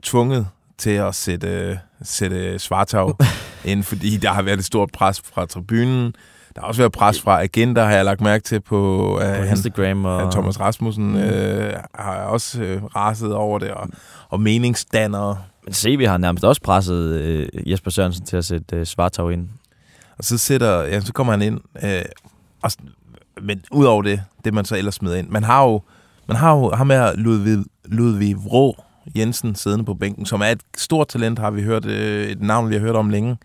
tvunget 0.02 0.48
til 0.78 0.90
at 0.90 1.16
sætte, 1.16 1.80
sætte 2.04 2.60
Svartag 2.60 3.14
ind, 3.66 3.84
fordi 3.84 4.18
der 4.18 4.32
har 4.32 4.42
været 4.42 4.60
et 4.60 4.66
stort 4.66 4.90
pres 4.94 5.22
fra 5.34 5.46
tribunen. 5.46 6.16
Der 6.56 6.62
har 6.62 6.68
også 6.68 6.82
været 6.82 6.92
pres 6.92 7.22
fra 7.22 7.42
agenter, 7.44 7.84
har 7.84 7.92
jeg 7.92 8.06
lagt 8.06 8.22
mærke 8.22 8.44
til 8.44 8.60
på, 8.60 8.66
på 8.70 9.42
uh, 9.42 9.50
Instagram. 9.50 10.06
Og... 10.06 10.32
Thomas 10.32 10.60
Rasmussen 10.60 11.12
mm. 11.12 11.18
øh, 11.18 11.74
har 11.96 12.16
også 12.16 12.62
øh, 12.62 12.84
raset 12.84 13.34
over 13.34 13.60
det, 13.60 13.72
og, 13.72 13.88
og 14.30 14.42
meningsdannere. 14.42 15.38
Men 15.66 15.74
CV 15.74 16.06
har 16.08 16.18
nærmest 16.18 16.44
også 16.44 16.62
presset 16.62 17.22
øh, 17.22 17.48
Jesper 17.72 17.92
Sørensen 17.92 18.26
til 18.26 18.38
at 18.38 18.46
sætte 18.46 18.76
øh, 18.76 18.86
Svartag 18.86 19.32
ind. 19.32 19.50
Og 20.18 20.24
så, 20.24 20.38
sætter, 20.38 20.82
ja, 20.82 21.02
så 21.02 21.14
kommer 21.14 21.34
han 21.34 21.42
ind. 21.42 21.60
Øh, 21.84 22.06
og, 22.62 22.72
men 23.42 23.64
udover 23.72 24.02
det, 24.02 24.24
det 24.46 24.54
man 24.54 24.66
så 24.66 24.78
ellers 24.78 24.96
smider 24.96 25.16
ind. 25.16 25.30
Man 25.30 25.44
har 25.44 25.64
jo, 25.64 25.82
man 26.28 26.38
har 26.38 26.56
jo 26.56 26.72
ham 26.72 26.90
her 26.90 27.16
Ludvig, 27.16 27.66
Ludvig 27.86 28.36
Vrå, 28.38 28.84
Jensen 29.16 29.56
siddende 29.56 29.86
på 29.86 29.94
bænken, 29.94 30.26
som 30.26 30.42
er 30.42 30.46
et 30.46 30.62
stort 30.78 31.08
talent, 31.08 31.40
har 31.40 31.52
vi 31.52 31.62
hørt, 31.62 31.86
øh, 31.86 32.28
et 32.28 32.42
navn, 32.42 32.70
vi 32.70 32.74
har 32.74 32.82
hørt 32.82 32.96
om 32.96 33.10
længe. 33.10 33.38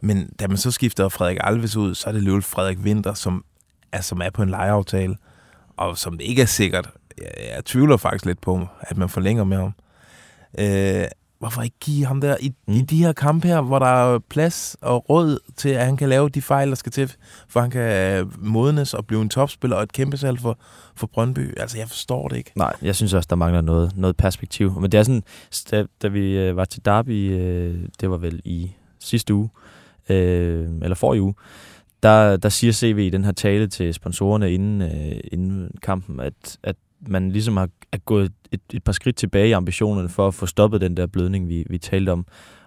Men 0.00 0.30
da 0.40 0.48
man 0.48 0.56
så 0.56 0.70
skifter 0.70 1.08
Frederik 1.08 1.38
Alves 1.40 1.76
ud, 1.76 1.94
så 1.94 2.08
er 2.08 2.12
det 2.12 2.18
alligevel 2.18 2.42
Frederik 2.42 2.78
Winter, 2.78 3.14
som 3.14 3.44
er, 3.92 4.00
som 4.00 4.20
er 4.20 4.30
på 4.30 4.42
en 4.42 4.50
lejeaftale, 4.50 5.16
og 5.76 5.98
som 5.98 6.20
ikke 6.20 6.42
er 6.42 6.46
sikkert. 6.46 6.90
Jeg, 7.18 7.30
jeg 7.54 7.64
tvivler 7.64 7.96
faktisk 7.96 8.26
lidt 8.26 8.40
på, 8.40 8.66
at 8.80 8.96
man 8.96 9.08
forlænger 9.08 9.44
med 9.44 9.56
ham. 9.56 9.74
Øh, 10.58 11.04
hvorfor 11.44 11.62
ikke 11.62 11.76
give 11.80 12.06
ham 12.06 12.20
der 12.20 12.36
i, 12.40 12.52
mm. 12.68 12.74
i 12.74 12.80
de 12.80 13.04
her 13.04 13.12
kampe 13.12 13.48
her, 13.48 13.60
hvor 13.60 13.78
der 13.78 13.86
er 13.86 14.18
plads 14.18 14.76
og 14.80 15.10
råd 15.10 15.38
til, 15.56 15.68
at 15.68 15.84
han 15.84 15.96
kan 15.96 16.08
lave 16.08 16.28
de 16.28 16.42
fejl, 16.42 16.68
der 16.68 16.74
skal 16.74 16.92
til, 16.92 17.12
for 17.48 17.60
han 17.60 17.70
kan 17.70 18.30
modnes 18.38 18.94
og 18.94 19.06
blive 19.06 19.22
en 19.22 19.28
topspiller 19.28 19.76
og 19.76 19.82
et 19.82 19.92
kæmpe 19.92 20.16
salg 20.16 20.40
for, 20.40 20.58
for 20.96 21.06
Brøndby. 21.06 21.60
Altså, 21.60 21.78
jeg 21.78 21.88
forstår 21.88 22.28
det 22.28 22.36
ikke. 22.36 22.52
Nej, 22.56 22.72
jeg 22.82 22.96
synes 22.96 23.14
også, 23.14 23.26
der 23.30 23.36
mangler 23.36 23.60
noget, 23.60 23.96
noget 23.96 24.16
perspektiv. 24.16 24.80
Men 24.80 24.92
det 24.92 24.98
er 24.98 25.02
sådan, 25.02 25.22
da, 25.70 25.84
da 26.02 26.08
vi 26.08 26.38
øh, 26.38 26.56
var 26.56 26.64
til 26.64 26.84
Derby, 26.84 27.32
øh, 27.32 27.88
det 28.00 28.10
var 28.10 28.16
vel 28.16 28.40
i 28.44 28.72
sidste 29.00 29.34
uge, 29.34 29.48
øh, 30.08 30.68
eller 30.82 30.94
forrige 30.94 31.22
uge, 31.22 31.34
der, 32.02 32.36
der 32.36 32.48
siger 32.48 32.72
CV 32.72 32.98
i 32.98 33.10
den 33.10 33.24
her 33.24 33.32
tale 33.32 33.66
til 33.66 33.94
sponsorerne 33.94 34.52
inden, 34.52 34.82
øh, 34.82 35.20
inden 35.32 35.70
kampen, 35.82 36.20
at, 36.20 36.58
at 36.62 36.76
man 37.08 37.30
ligesom 37.30 37.56
har 37.56 37.68
er 37.92 37.98
gået 37.98 38.32
et, 38.52 38.60
et 38.72 38.84
par 38.84 38.92
skridt 38.92 39.16
tilbage 39.16 39.48
i 39.48 39.52
ambitionerne 39.52 40.08
for 40.08 40.28
at 40.28 40.34
få 40.34 40.46
stoppet 40.46 40.80
den 40.80 40.96
der 40.96 41.06
blødning, 41.06 41.48
vi, 41.48 41.64
vi 41.70 41.78
talte 41.78 42.10
om. 42.10 42.26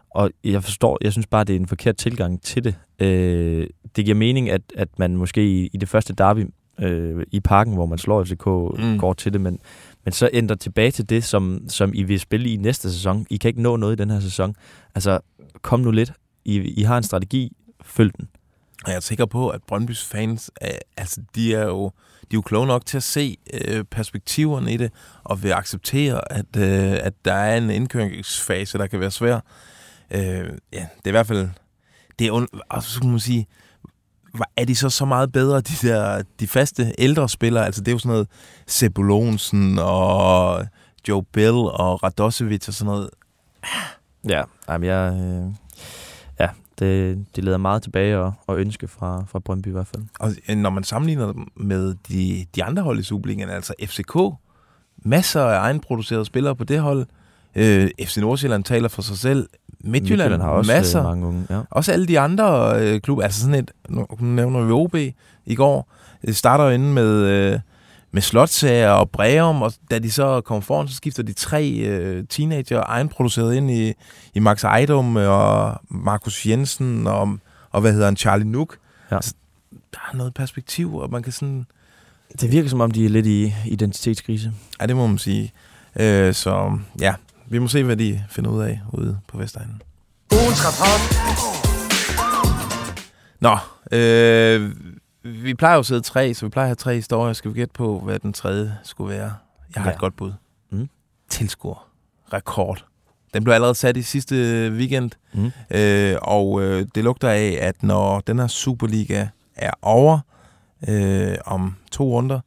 Og 0.10 0.32
jeg 0.44 0.64
forstår, 0.64 0.98
jeg 1.02 1.12
synes 1.12 1.28
bare, 1.28 1.44
det 1.44 1.56
er 1.56 1.60
en 1.60 1.68
forkert 1.68 1.98
tilgang 1.98 2.42
til 2.42 2.64
det. 2.64 2.76
Øh, 3.00 3.68
det 3.96 4.06
giver 4.06 4.16
mening, 4.16 4.50
at, 4.50 4.62
at 4.76 5.00
man 5.00 5.16
måske 5.16 5.48
i, 5.48 5.70
i 5.74 5.78
det 5.78 5.90
første 5.90 6.14
derby 6.14 6.48
øh, 6.82 7.26
i 7.32 7.40
parken, 7.40 7.74
hvor 7.74 7.86
man 7.86 7.98
slår 7.98 8.24
FCK, 8.24 8.46
mm. 8.46 9.00
går 9.00 9.14
til 9.14 9.34
det, 9.34 9.42
men, 9.42 9.60
men 10.06 10.12
så 10.12 10.30
ændrer 10.34 10.56
tilbage 10.56 10.92
til 10.92 11.10
det, 11.10 11.24
som, 11.24 11.62
som 11.68 11.92
I 11.94 12.04
vil 12.04 12.20
spille 12.20 12.50
i 12.50 12.56
næste 12.56 12.92
sæson. 12.92 13.26
I 13.30 13.38
kan 13.38 13.50
ikke 13.50 13.62
nå 13.62 13.76
noget 13.76 14.00
i 14.00 14.02
den 14.02 14.10
her 14.10 14.20
sæson. 14.20 14.56
Altså, 14.96 15.20
kom 15.62 15.80
nu 15.80 15.92
lidt. 15.92 16.14
I, 16.46 16.58
I 16.58 16.82
har 16.82 16.98
en 16.98 17.04
strategi, 17.04 17.52
følg 17.82 18.18
den. 18.18 18.28
Og 18.84 18.90
jeg 18.90 18.96
er 18.96 19.00
sikker 19.00 19.26
på, 19.26 19.50
at 19.50 19.64
Brøndbys 19.68 20.04
fans, 20.04 20.52
øh, 20.62 20.70
altså, 20.98 21.22
de 21.36 21.56
er 21.56 21.66
jo 21.66 21.92
de 22.32 22.36
er 22.36 22.38
jo 22.38 22.42
kloge 22.42 22.68
nok 22.68 22.86
til 22.86 22.98
at 22.98 23.04
se 23.04 23.38
øh, 23.54 23.84
perspektiverne 23.84 24.74
i 24.74 24.78
det, 24.78 24.92
og 25.24 25.44
vil 25.44 25.52
acceptere, 25.52 26.32
at, 26.32 26.46
øh, 26.58 26.98
at 27.02 27.14
der 27.26 27.34
er 27.34 27.58
en 27.58 27.70
indkøringsfase, 27.70 28.78
der 28.78 28.88
kan 28.88 29.00
være 29.00 29.12
svær. 29.12 29.40
Øh, 30.12 30.50
ja, 30.74 30.88
det 30.98 31.06
er 31.06 31.08
i 31.08 31.12
hvert 31.12 31.28
fald... 31.28 31.50
Det 32.20 32.28
er, 32.28 32.46
og 32.70 32.84
så 32.84 33.00
kan 33.00 33.10
man 33.10 33.20
sige, 33.20 33.48
er 34.56 34.66
de 34.66 34.76
så 34.76 34.90
så 34.90 35.06
meget 35.06 35.32
bedre, 35.32 35.62
de 35.62 35.88
der 35.88 36.24
de 36.40 36.48
faste 36.48 36.94
ældre 36.98 37.30
spillere? 37.30 37.66
Altså, 37.66 37.82
det 37.82 37.88
er 37.88 37.92
jo 37.92 38.00
sådan 38.00 38.10
noget 38.10 38.28
Sebulonsen 38.68 39.80
og 39.80 40.66
Joe 41.08 41.24
Bill 41.24 41.56
og 41.56 42.04
Radosevic 42.04 42.68
og 42.68 42.74
sådan 42.74 42.92
noget. 42.94 43.10
Ja, 44.30 44.44
jamen 44.70 44.90
jeg... 44.90 45.14
Øh 45.14 45.67
det, 46.80 47.26
det 47.36 47.44
leder 47.44 47.58
meget 47.58 47.82
tilbage 47.84 48.18
og, 48.18 48.34
og 48.48 48.60
ønske 48.60 48.88
fra, 48.88 49.24
fra 49.28 49.40
Brøndby 49.40 49.68
i 49.68 49.72
hvert 49.72 49.88
fald. 49.88 50.04
Og 50.20 50.32
øh, 50.50 50.58
når 50.58 50.70
man 50.70 50.84
sammenligner 50.84 51.34
med 51.56 51.96
de, 52.10 52.46
de 52.56 52.64
andre 52.64 52.84
hold 52.84 53.00
i 53.00 53.04
Superligaen, 53.04 53.50
altså 53.50 53.74
FCK, 53.86 54.18
masser 55.04 55.42
af 55.42 55.60
egenproducerede 55.60 56.26
spillere 56.26 56.56
på 56.56 56.64
det 56.64 56.80
hold. 56.80 57.06
Øh, 57.56 57.90
FC 58.04 58.18
Nordsjælland 58.18 58.64
taler 58.64 58.88
for 58.88 59.02
sig 59.02 59.18
selv. 59.18 59.50
Midtjylland, 59.80 59.92
Midtjylland 59.92 60.42
har 60.42 60.50
også 60.50 60.72
masser. 60.72 61.04
mange 61.04 61.28
unge. 61.28 61.48
Ja. 61.50 61.62
Også 61.70 61.92
alle 61.92 62.06
de 62.06 62.20
andre 62.20 62.80
øh, 62.82 63.02
klubber. 63.02 63.24
Altså 63.24 63.42
sådan 63.42 63.56
et, 63.56 63.72
nu 63.90 64.08
nævner 64.20 64.62
vi 64.66 64.72
OB 64.72 64.96
i 65.46 65.56
går. 65.56 65.90
Starter 66.32 66.64
jo 66.64 66.70
inde 66.70 66.94
med... 66.94 67.10
Øh, 67.10 67.60
med 68.12 68.22
Slotsager 68.22 68.90
og 68.90 69.10
Breum, 69.10 69.62
og 69.62 69.74
da 69.92 70.00
de 70.00 70.12
så 70.12 70.42
kommer 70.42 70.62
foran, 70.62 70.88
så 70.88 70.96
skifter 70.96 71.24
de 71.24 71.34
tre 71.34 71.70
øh, 71.70 72.24
teenager 72.30 72.84
egenproduceret 72.86 73.56
ind 73.56 73.72
i, 73.72 73.94
i 74.38 74.40
Max 74.40 74.64
Ejdom 74.64 75.16
og 75.16 75.82
Markus 75.90 76.46
Jensen 76.46 77.08
og, 77.08 77.40
og 77.72 77.82
hvad 77.82 77.92
hedder 77.92 78.06
han, 78.06 78.18
Charlie 78.18 78.50
Nook. 78.50 78.78
Ja. 79.12 79.16
Altså, 79.16 79.34
der 79.94 80.00
er 80.14 80.18
noget 80.18 80.34
perspektiv, 80.34 80.96
og 80.96 81.12
man 81.12 81.24
kan 81.24 81.32
sådan... 81.32 81.66
Det 82.42 82.52
virker 82.52 82.70
som 82.70 82.82
om, 82.82 82.92
de 82.92 83.06
er 83.06 83.10
lidt 83.10 83.26
i 83.26 83.54
identitetskrise. 83.66 84.54
Ja, 84.82 84.86
det 84.86 84.96
må 84.96 85.08
man 85.08 85.18
sige. 85.18 85.54
Øh, 85.96 86.34
så 86.34 86.80
ja, 87.00 87.16
vi 87.48 87.60
må 87.60 87.68
se, 87.68 87.84
hvad 87.84 87.98
de 87.98 88.24
finder 88.30 88.52
ud 88.52 88.62
af 88.62 88.82
ude 88.94 89.20
på 89.28 89.38
Vestegnen. 89.38 89.82
Nå, 93.40 93.58
øh, 93.92 94.76
vi 95.24 95.54
plejer 95.54 95.74
jo 95.74 95.80
at 95.80 95.86
sidde 95.86 96.02
tre, 96.02 96.34
så 96.34 96.46
vi 96.46 96.50
plejer 96.50 96.66
at 96.66 96.70
have 96.70 96.76
tre 96.76 96.96
historier. 96.96 97.34
Skal 97.34 97.54
vi 97.54 97.60
gætte 97.60 97.74
på, 97.74 98.00
hvad 98.00 98.20
den 98.20 98.34
tredje 98.34 98.78
skulle 98.84 99.16
være? 99.16 99.34
Jeg 99.76 99.84
har 99.84 99.90
ja. 99.90 99.96
et 99.96 100.00
godt 100.00 100.16
bud. 100.16 100.34
Mm. 100.70 100.90
Tilskuer. 101.30 101.88
Rekord. 102.34 102.86
Den 103.38 103.44
blev 103.44 103.54
allerede 103.54 103.76
sat 103.76 103.98
i 103.98 104.02
sidste 104.02 104.36
weekend, 104.72 105.12
mm. 105.34 105.52
øh, 105.72 106.16
og 106.22 106.62
øh, 106.62 106.86
det 106.96 107.04
lugter 107.04 107.30
af, 107.30 107.58
at 107.62 107.84
når 107.84 108.20
den 108.20 108.40
her 108.40 108.48
Superliga 108.48 109.28
er 109.56 109.72
over 109.82 110.20
øh, 110.88 111.36
om 111.46 111.76
to 111.92 112.04
runder, 112.04 112.40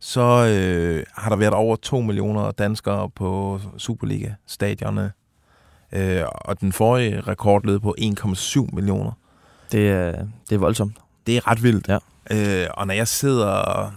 så 0.00 0.20
øh, 0.20 1.04
har 1.16 1.28
der 1.28 1.36
været 1.36 1.54
over 1.54 1.76
2 1.76 2.00
millioner 2.00 2.50
danskere 2.50 3.10
på 3.10 3.60
Superliga-stadionerne. 3.78 5.12
Øh, 5.92 6.22
og 6.30 6.60
den 6.60 6.72
forrige 6.72 7.20
rekord 7.20 7.64
lød 7.64 7.78
på 7.78 7.94
1,7 8.00 8.74
millioner. 8.74 9.12
Det 9.72 9.88
er, 9.88 10.12
det 10.48 10.54
er 10.54 10.58
voldsomt. 10.58 10.96
Det 11.26 11.36
er 11.36 11.48
ret 11.50 11.62
vildt. 11.62 11.88
Ja. 11.88 11.98
Øh, 12.30 12.68
og 12.74 12.86
når 12.86 12.94
jeg 12.94 13.08
sidder, 13.08 13.92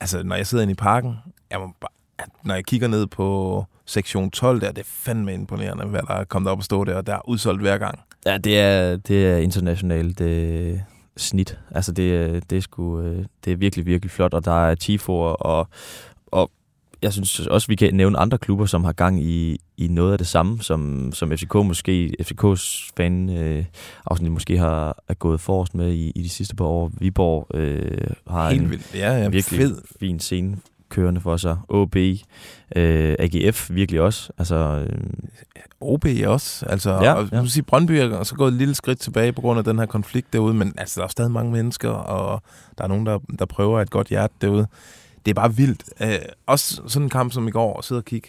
altså 0.00 0.22
når 0.22 0.36
jeg 0.36 0.46
sidder 0.46 0.62
inde 0.62 0.72
i 0.72 0.74
parken, 0.74 1.16
jeg 1.50 1.60
må 1.60 1.72
bare, 1.80 2.26
når 2.44 2.54
jeg 2.54 2.64
kigger 2.64 2.88
ned 2.88 3.06
på 3.06 3.66
sektion 3.90 4.30
12 4.30 4.60
der, 4.60 4.72
det 4.72 4.78
er 4.78 4.88
fandme 4.88 5.34
imponerende, 5.34 5.84
hvad 5.84 6.00
der 6.02 6.14
er 6.14 6.24
kommet 6.24 6.52
op 6.52 6.58
og 6.58 6.64
stå 6.64 6.84
der, 6.84 6.94
og 6.94 7.06
der 7.06 7.14
er 7.14 7.28
udsolgt 7.28 7.60
hver 7.60 7.78
gang. 7.78 7.98
Ja, 8.26 8.38
det 8.38 8.58
er, 8.58 8.96
det 8.96 9.26
er 9.26 9.36
internationalt 9.36 10.18
det 10.18 10.82
snit. 11.16 11.58
Altså 11.70 11.92
det, 11.92 12.50
det, 12.50 12.56
er 12.56 12.62
sgu, 12.62 13.00
øh, 13.00 13.24
det 13.44 13.52
er 13.52 13.56
virkelig, 13.56 13.86
virkelig 13.86 14.10
flot, 14.10 14.34
og 14.34 14.44
der 14.44 14.66
er 14.66 14.74
tifoer, 14.74 15.30
og, 15.30 15.68
og 16.26 16.50
jeg 17.02 17.12
synes 17.12 17.40
også, 17.40 17.66
vi 17.66 17.74
kan 17.74 17.94
nævne 17.94 18.18
andre 18.18 18.38
klubber, 18.38 18.66
som 18.66 18.84
har 18.84 18.92
gang 18.92 19.22
i, 19.22 19.58
i 19.76 19.88
noget 19.88 20.12
af 20.12 20.18
det 20.18 20.26
samme, 20.26 20.62
som, 20.62 21.12
som 21.12 21.30
FCK 21.30 21.54
måske, 21.54 22.14
FCK's 22.22 22.90
fan 22.96 23.30
øh, 23.36 23.64
afsnit 24.06 24.32
måske 24.32 24.58
har 24.58 24.96
er 25.08 25.14
gået 25.14 25.40
forrest 25.40 25.74
med 25.74 25.92
i, 25.92 26.12
i 26.14 26.22
de 26.22 26.28
sidste 26.28 26.56
par 26.56 26.64
år. 26.64 26.90
Viborg 26.98 27.46
øh, 27.54 28.10
har 28.28 28.50
Helt 28.50 28.62
en 28.62 28.70
vildt. 28.70 28.94
Ja, 28.94 29.16
ja, 29.16 29.28
virkelig 29.28 29.60
fed. 29.60 29.78
fin 30.00 30.20
scene 30.20 30.56
kørende 30.90 31.20
for 31.20 31.36
sig. 31.36 31.56
OB, 31.68 31.96
øh, 31.96 33.16
AGF 33.18 33.70
virkelig 33.70 34.00
også. 34.00 34.32
Altså, 34.38 34.56
øh, 34.56 35.02
OB 35.80 36.06
også. 36.26 36.66
Altså, 36.66 36.90
ja, 36.90 37.12
og, 37.12 37.28
ja. 37.32 37.46
sige, 37.46 37.62
Brøndby 37.62 37.92
er 37.92 38.22
så 38.22 38.34
gået 38.34 38.48
et 38.52 38.58
lille 38.58 38.74
skridt 38.74 38.98
tilbage 38.98 39.32
på 39.32 39.40
grund 39.40 39.58
af 39.58 39.64
den 39.64 39.78
her 39.78 39.86
konflikt 39.86 40.32
derude, 40.32 40.54
men 40.54 40.74
altså, 40.78 41.00
der 41.00 41.04
er 41.04 41.10
stadig 41.10 41.30
mange 41.30 41.52
mennesker, 41.52 41.90
og 41.90 42.42
der 42.78 42.84
er 42.84 42.88
nogen, 42.88 43.06
der, 43.06 43.18
der 43.38 43.46
prøver 43.46 43.80
et 43.80 43.90
godt 43.90 44.08
hjerte 44.08 44.34
derude 44.40 44.66
det 45.26 45.30
er 45.30 45.34
bare 45.34 45.56
vildt. 45.56 45.84
Øh, 46.00 46.18
også 46.46 46.82
sådan 46.86 47.06
en 47.06 47.10
kamp 47.10 47.32
som 47.32 47.48
i 47.48 47.50
går, 47.50 47.78
at 47.78 47.84
sidde 47.84 47.98
og 47.98 48.04
kigge 48.04 48.28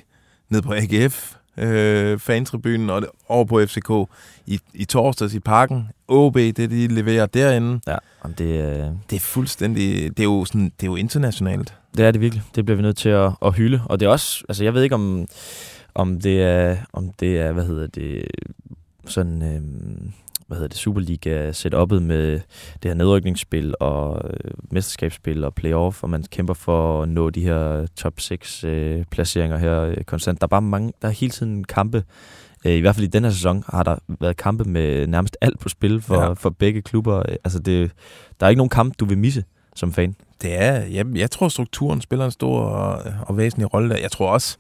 ned 0.50 0.62
på 0.62 0.74
AGF, 0.74 1.36
øh, 1.58 2.20
fantribunen 2.20 2.90
og 2.90 3.04
over 3.28 3.46
på 3.46 3.62
FCK 3.66 3.90
i, 4.46 4.60
i 4.74 4.86
torsdags 4.86 5.34
i 5.34 5.40
parken. 5.40 5.88
OB, 6.08 6.36
det 6.36 6.58
de 6.58 6.88
leverer 6.88 7.26
derinde, 7.26 7.80
Ja, 7.88 7.98
og 8.22 8.38
det, 8.38 8.46
øh, 8.46 8.86
det 9.10 9.16
er 9.16 9.20
fuldstændig, 9.20 10.18
det 10.18 10.20
er 10.20 10.24
jo, 10.24 10.46
sådan, 10.46 10.64
det 10.64 10.84
er 10.84 10.92
jo 10.92 10.96
internationalt. 10.96 11.74
det 11.98 12.06
er 12.06 12.12
det 12.12 12.22
virkelig. 12.22 12.44
Det 12.56 12.66
bliver 12.66 12.76
vi 12.76 12.82
nødt 12.82 12.98
til 12.98 13.10
at, 13.10 13.32
at 13.42 13.54
hylde. 13.54 13.82
Og 13.86 14.00
det 14.00 14.06
er 14.06 14.10
også, 14.10 14.44
altså 14.50 14.64
jeg 14.64 14.74
ved 14.74 14.84
ikke 14.84 14.96
om, 14.96 15.28
om 15.96 16.22
det 16.22 16.42
er, 16.42 16.78
om 16.94 17.12
det 17.20 17.40
er, 17.40 17.52
hvad 17.52 17.66
hedder 17.66 17.88
det, 17.88 18.26
sådan, 19.08 19.42
øh, 19.42 19.62
hvad 20.52 20.58
hedder 20.58 20.68
det, 20.68 20.78
Superliga 20.78 21.52
setup'et 21.52 22.00
med 22.00 22.32
det 22.84 22.90
her 22.92 22.94
nedrykningsspil 22.94 23.74
og 23.80 24.22
øh, 24.30 24.52
mesterskabsspil 24.72 25.44
og 25.44 25.54
playoff, 25.54 26.04
og 26.04 26.10
man 26.10 26.24
kæmper 26.32 26.54
for 26.54 27.02
at 27.04 27.10
nå 27.10 27.30
de 27.30 27.42
her 27.42 27.88
top 27.96 28.20
6 28.20 28.64
øh, 28.64 29.04
placeringer 29.12 29.58
her 29.58 29.82
øh, 29.82 29.98
konstant. 30.04 30.42
Der 30.42 30.46
er 30.46 30.50
bare 30.50 30.62
mange, 30.62 30.94
der 31.02 31.08
er 31.08 31.12
hele 31.12 31.32
tiden 31.32 31.64
kampe. 31.64 32.04
Øh, 32.66 32.72
I 32.74 32.80
hvert 32.80 32.96
fald 32.96 33.04
i 33.04 33.10
den 33.10 33.24
her 33.24 33.32
sæson 33.32 33.64
har 33.70 33.84
der 33.84 33.96
været 34.20 34.38
kampe 34.38 34.64
med 34.64 35.08
nærmest 35.08 35.38
alt 35.42 35.60
på 35.60 35.70
spil 35.70 36.02
for, 36.02 36.16
Ja. 36.22 36.34
for 36.34 36.50
begge 36.50 36.82
klubber. 36.82 37.24
Altså 37.44 37.60
det, 37.60 37.92
der 38.40 38.46
er 38.46 38.50
ikke 38.50 38.60
nogen 38.60 38.70
kamp, 38.70 38.94
du 39.00 39.06
vil 39.06 39.18
misse 39.18 39.44
som 39.76 39.94
fan. 39.94 40.16
Det 40.42 40.62
er, 40.62 40.74
jeg, 40.74 41.06
jeg 41.16 41.32
tror, 41.32 41.48
strukturen 41.48 42.02
spiller 42.02 42.26
en 42.26 42.32
stor 42.32 42.60
og, 42.62 43.04
og 43.22 43.38
væsentlig 43.38 43.74
rolle 43.74 43.90
der. 43.90 43.98
Jeg 43.98 44.12
tror 44.12 44.32
også, 44.32 44.58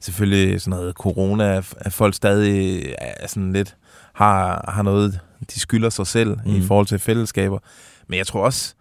selvfølgelig 0.00 0.60
sådan 0.60 0.78
noget 0.78 0.94
corona, 0.94 1.62
at 1.78 1.92
folk 1.92 2.14
stadig 2.14 2.82
er 2.98 3.26
sådan 3.28 3.52
lidt, 3.52 3.76
har, 4.14 4.64
har 4.68 4.82
noget, 4.82 5.20
de 5.54 5.60
skylder 5.60 5.90
sig 5.90 6.06
selv 6.06 6.36
mm. 6.46 6.54
i 6.54 6.62
forhold 6.62 6.86
til 6.86 6.98
fællesskaber. 6.98 7.58
Men 8.08 8.18
jeg 8.18 8.26
tror 8.26 8.44
også, 8.44 8.74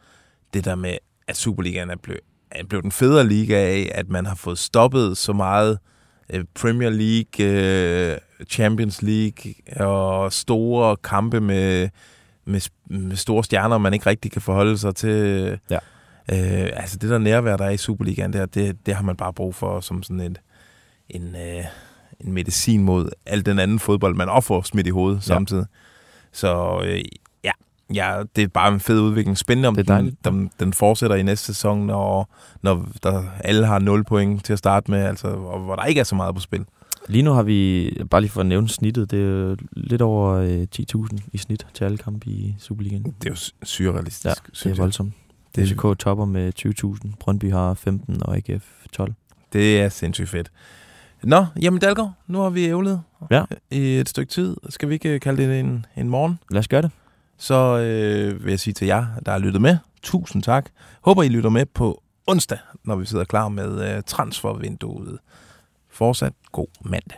det 0.53 0.65
der 0.65 0.75
med, 0.75 0.97
at 1.27 1.37
Superligaen 1.37 1.89
er 1.89 1.95
blevet, 1.95 2.21
er 2.51 2.65
blevet 2.65 2.83
den 2.83 2.91
federe 2.91 3.27
liga 3.27 3.55
af, 3.55 3.91
at 3.95 4.09
man 4.09 4.25
har 4.25 4.35
fået 4.35 4.59
stoppet 4.59 5.17
så 5.17 5.33
meget 5.33 5.79
øh, 6.29 6.45
Premier 6.55 6.89
League, 6.89 7.45
øh, 7.45 8.17
Champions 8.49 9.01
League 9.01 9.53
og 9.85 10.33
store 10.33 10.95
kampe 10.95 11.41
med, 11.41 11.89
med, 12.45 12.61
med 12.89 13.15
store 13.15 13.43
stjerner, 13.43 13.77
man 13.77 13.93
ikke 13.93 14.05
rigtig 14.05 14.31
kan 14.31 14.41
forholde 14.41 14.77
sig 14.77 14.95
til. 14.95 15.59
Ja. 15.69 15.79
Øh, 16.31 16.69
altså 16.73 16.97
det 16.97 17.09
der 17.09 17.17
nærvær, 17.17 17.57
der 17.57 17.65
er 17.65 17.69
i 17.69 17.77
Superligaen, 17.77 18.33
der, 18.33 18.45
det, 18.45 18.85
det 18.85 18.95
har 18.95 19.03
man 19.03 19.15
bare 19.15 19.33
brug 19.33 19.55
for 19.55 19.79
som 19.79 20.03
sådan 20.03 20.21
en, 20.21 20.37
en, 21.09 21.35
øh, 21.35 21.65
en 22.19 22.33
medicin 22.33 22.83
mod 22.83 23.09
al 23.25 23.45
den 23.45 23.59
anden 23.59 23.79
fodbold, 23.79 24.15
man 24.15 24.29
også 24.29 24.47
får 24.47 24.61
smidt 24.61 24.87
i 24.87 24.89
hovedet 24.89 25.17
ja. 25.17 25.21
samtidig. 25.21 25.65
Så 26.31 26.81
øh, 26.85 27.01
ja, 27.43 27.51
ja, 27.93 28.23
det 28.35 28.43
er 28.43 28.47
bare 28.47 28.73
en 28.73 28.79
fed 28.79 28.99
udvikling. 29.01 29.37
Spændende, 29.37 29.67
om 29.67 29.75
Det 29.75 29.87
den, 29.87 30.17
den, 30.25 30.51
den 30.59 30.73
fortsætter 30.73 31.15
i 31.15 31.23
næste 31.23 31.45
sæson, 31.45 31.85
når, 31.85 32.35
når 32.61 32.87
der, 33.03 33.23
alle 33.43 33.65
har 33.65 33.79
0 33.79 34.03
point 34.03 34.45
til 34.45 34.53
at 34.53 34.59
starte 34.59 34.91
med, 34.91 34.99
altså, 34.99 35.27
og 35.27 35.59
hvor 35.59 35.75
der 35.75 35.85
ikke 35.85 35.99
er 35.99 36.03
så 36.03 36.15
meget 36.15 36.35
på 36.35 36.41
spil. 36.41 36.65
Lige 37.07 37.21
nu 37.21 37.31
har 37.31 37.43
vi, 37.43 37.91
bare 38.09 38.21
lige 38.21 38.31
for 38.31 38.39
at 38.39 38.45
nævne 38.45 38.69
snittet, 38.69 39.11
det 39.11 39.19
er 39.21 39.55
lidt 39.71 40.01
over 40.01 40.33
øh, 40.33 40.67
10.000 40.79 41.17
i 41.33 41.37
snit 41.37 41.67
til 41.73 41.83
alle 41.83 41.97
kampe 41.97 42.29
i 42.29 42.55
Superligaen. 42.59 43.03
Det 43.03 43.25
er 43.25 43.29
jo 43.29 43.65
surrealistisk, 43.65 44.25
Ja, 44.25 44.33
Det 44.69 44.71
er 44.71 44.81
voldsomt. 44.81 45.13
Det, 45.55 45.67
FCK 45.67 45.99
topper 45.99 46.25
med 46.25 46.51
20.000, 47.05 47.11
Brøndby 47.19 47.51
har 47.51 47.73
15 47.73 48.23
og 48.23 48.37
AGF 48.37 48.65
12. 48.93 49.13
det 49.53 49.81
er 49.81 49.89
sindssygt 49.89 50.29
fedt. 50.29 50.51
Nå, 51.23 51.45
jamen 51.61 51.79
Dalgaard, 51.81 52.11
nu 52.27 52.39
har 52.39 52.49
vi 52.49 52.65
ævlet 52.65 53.01
Ja. 53.31 53.43
i 53.71 53.97
et 53.99 54.09
stykke 54.09 54.31
tid. 54.31 54.55
Skal 54.69 54.89
vi 54.89 54.93
ikke 54.93 55.19
kalde 55.19 55.43
det 55.47 55.59
en, 55.59 55.85
en 55.97 56.09
morgen? 56.09 56.39
Lad 56.51 56.59
os 56.59 56.67
gøre 56.67 56.81
det. 56.81 56.91
Så 57.37 57.55
øh, 57.77 58.43
vil 58.45 58.49
jeg 58.51 58.59
sige 58.59 58.73
til 58.73 58.87
jer, 58.87 59.05
der 59.25 59.31
har 59.31 59.39
lyttet 59.39 59.61
med, 59.61 59.77
tusind 60.03 60.43
tak. 60.43 60.69
Håber, 61.01 61.23
I 61.23 61.29
lytter 61.29 61.49
med 61.49 61.65
på 61.65 62.03
onsdag, 62.27 62.57
når 62.83 62.95
vi 62.95 63.05
sidder 63.05 63.23
klar 63.25 63.47
med 63.49 63.95
øh, 63.95 64.03
transfervinduet. 64.05 65.17
Fortsat 65.91 66.33
god 66.51 66.67
mandag. 66.85 67.17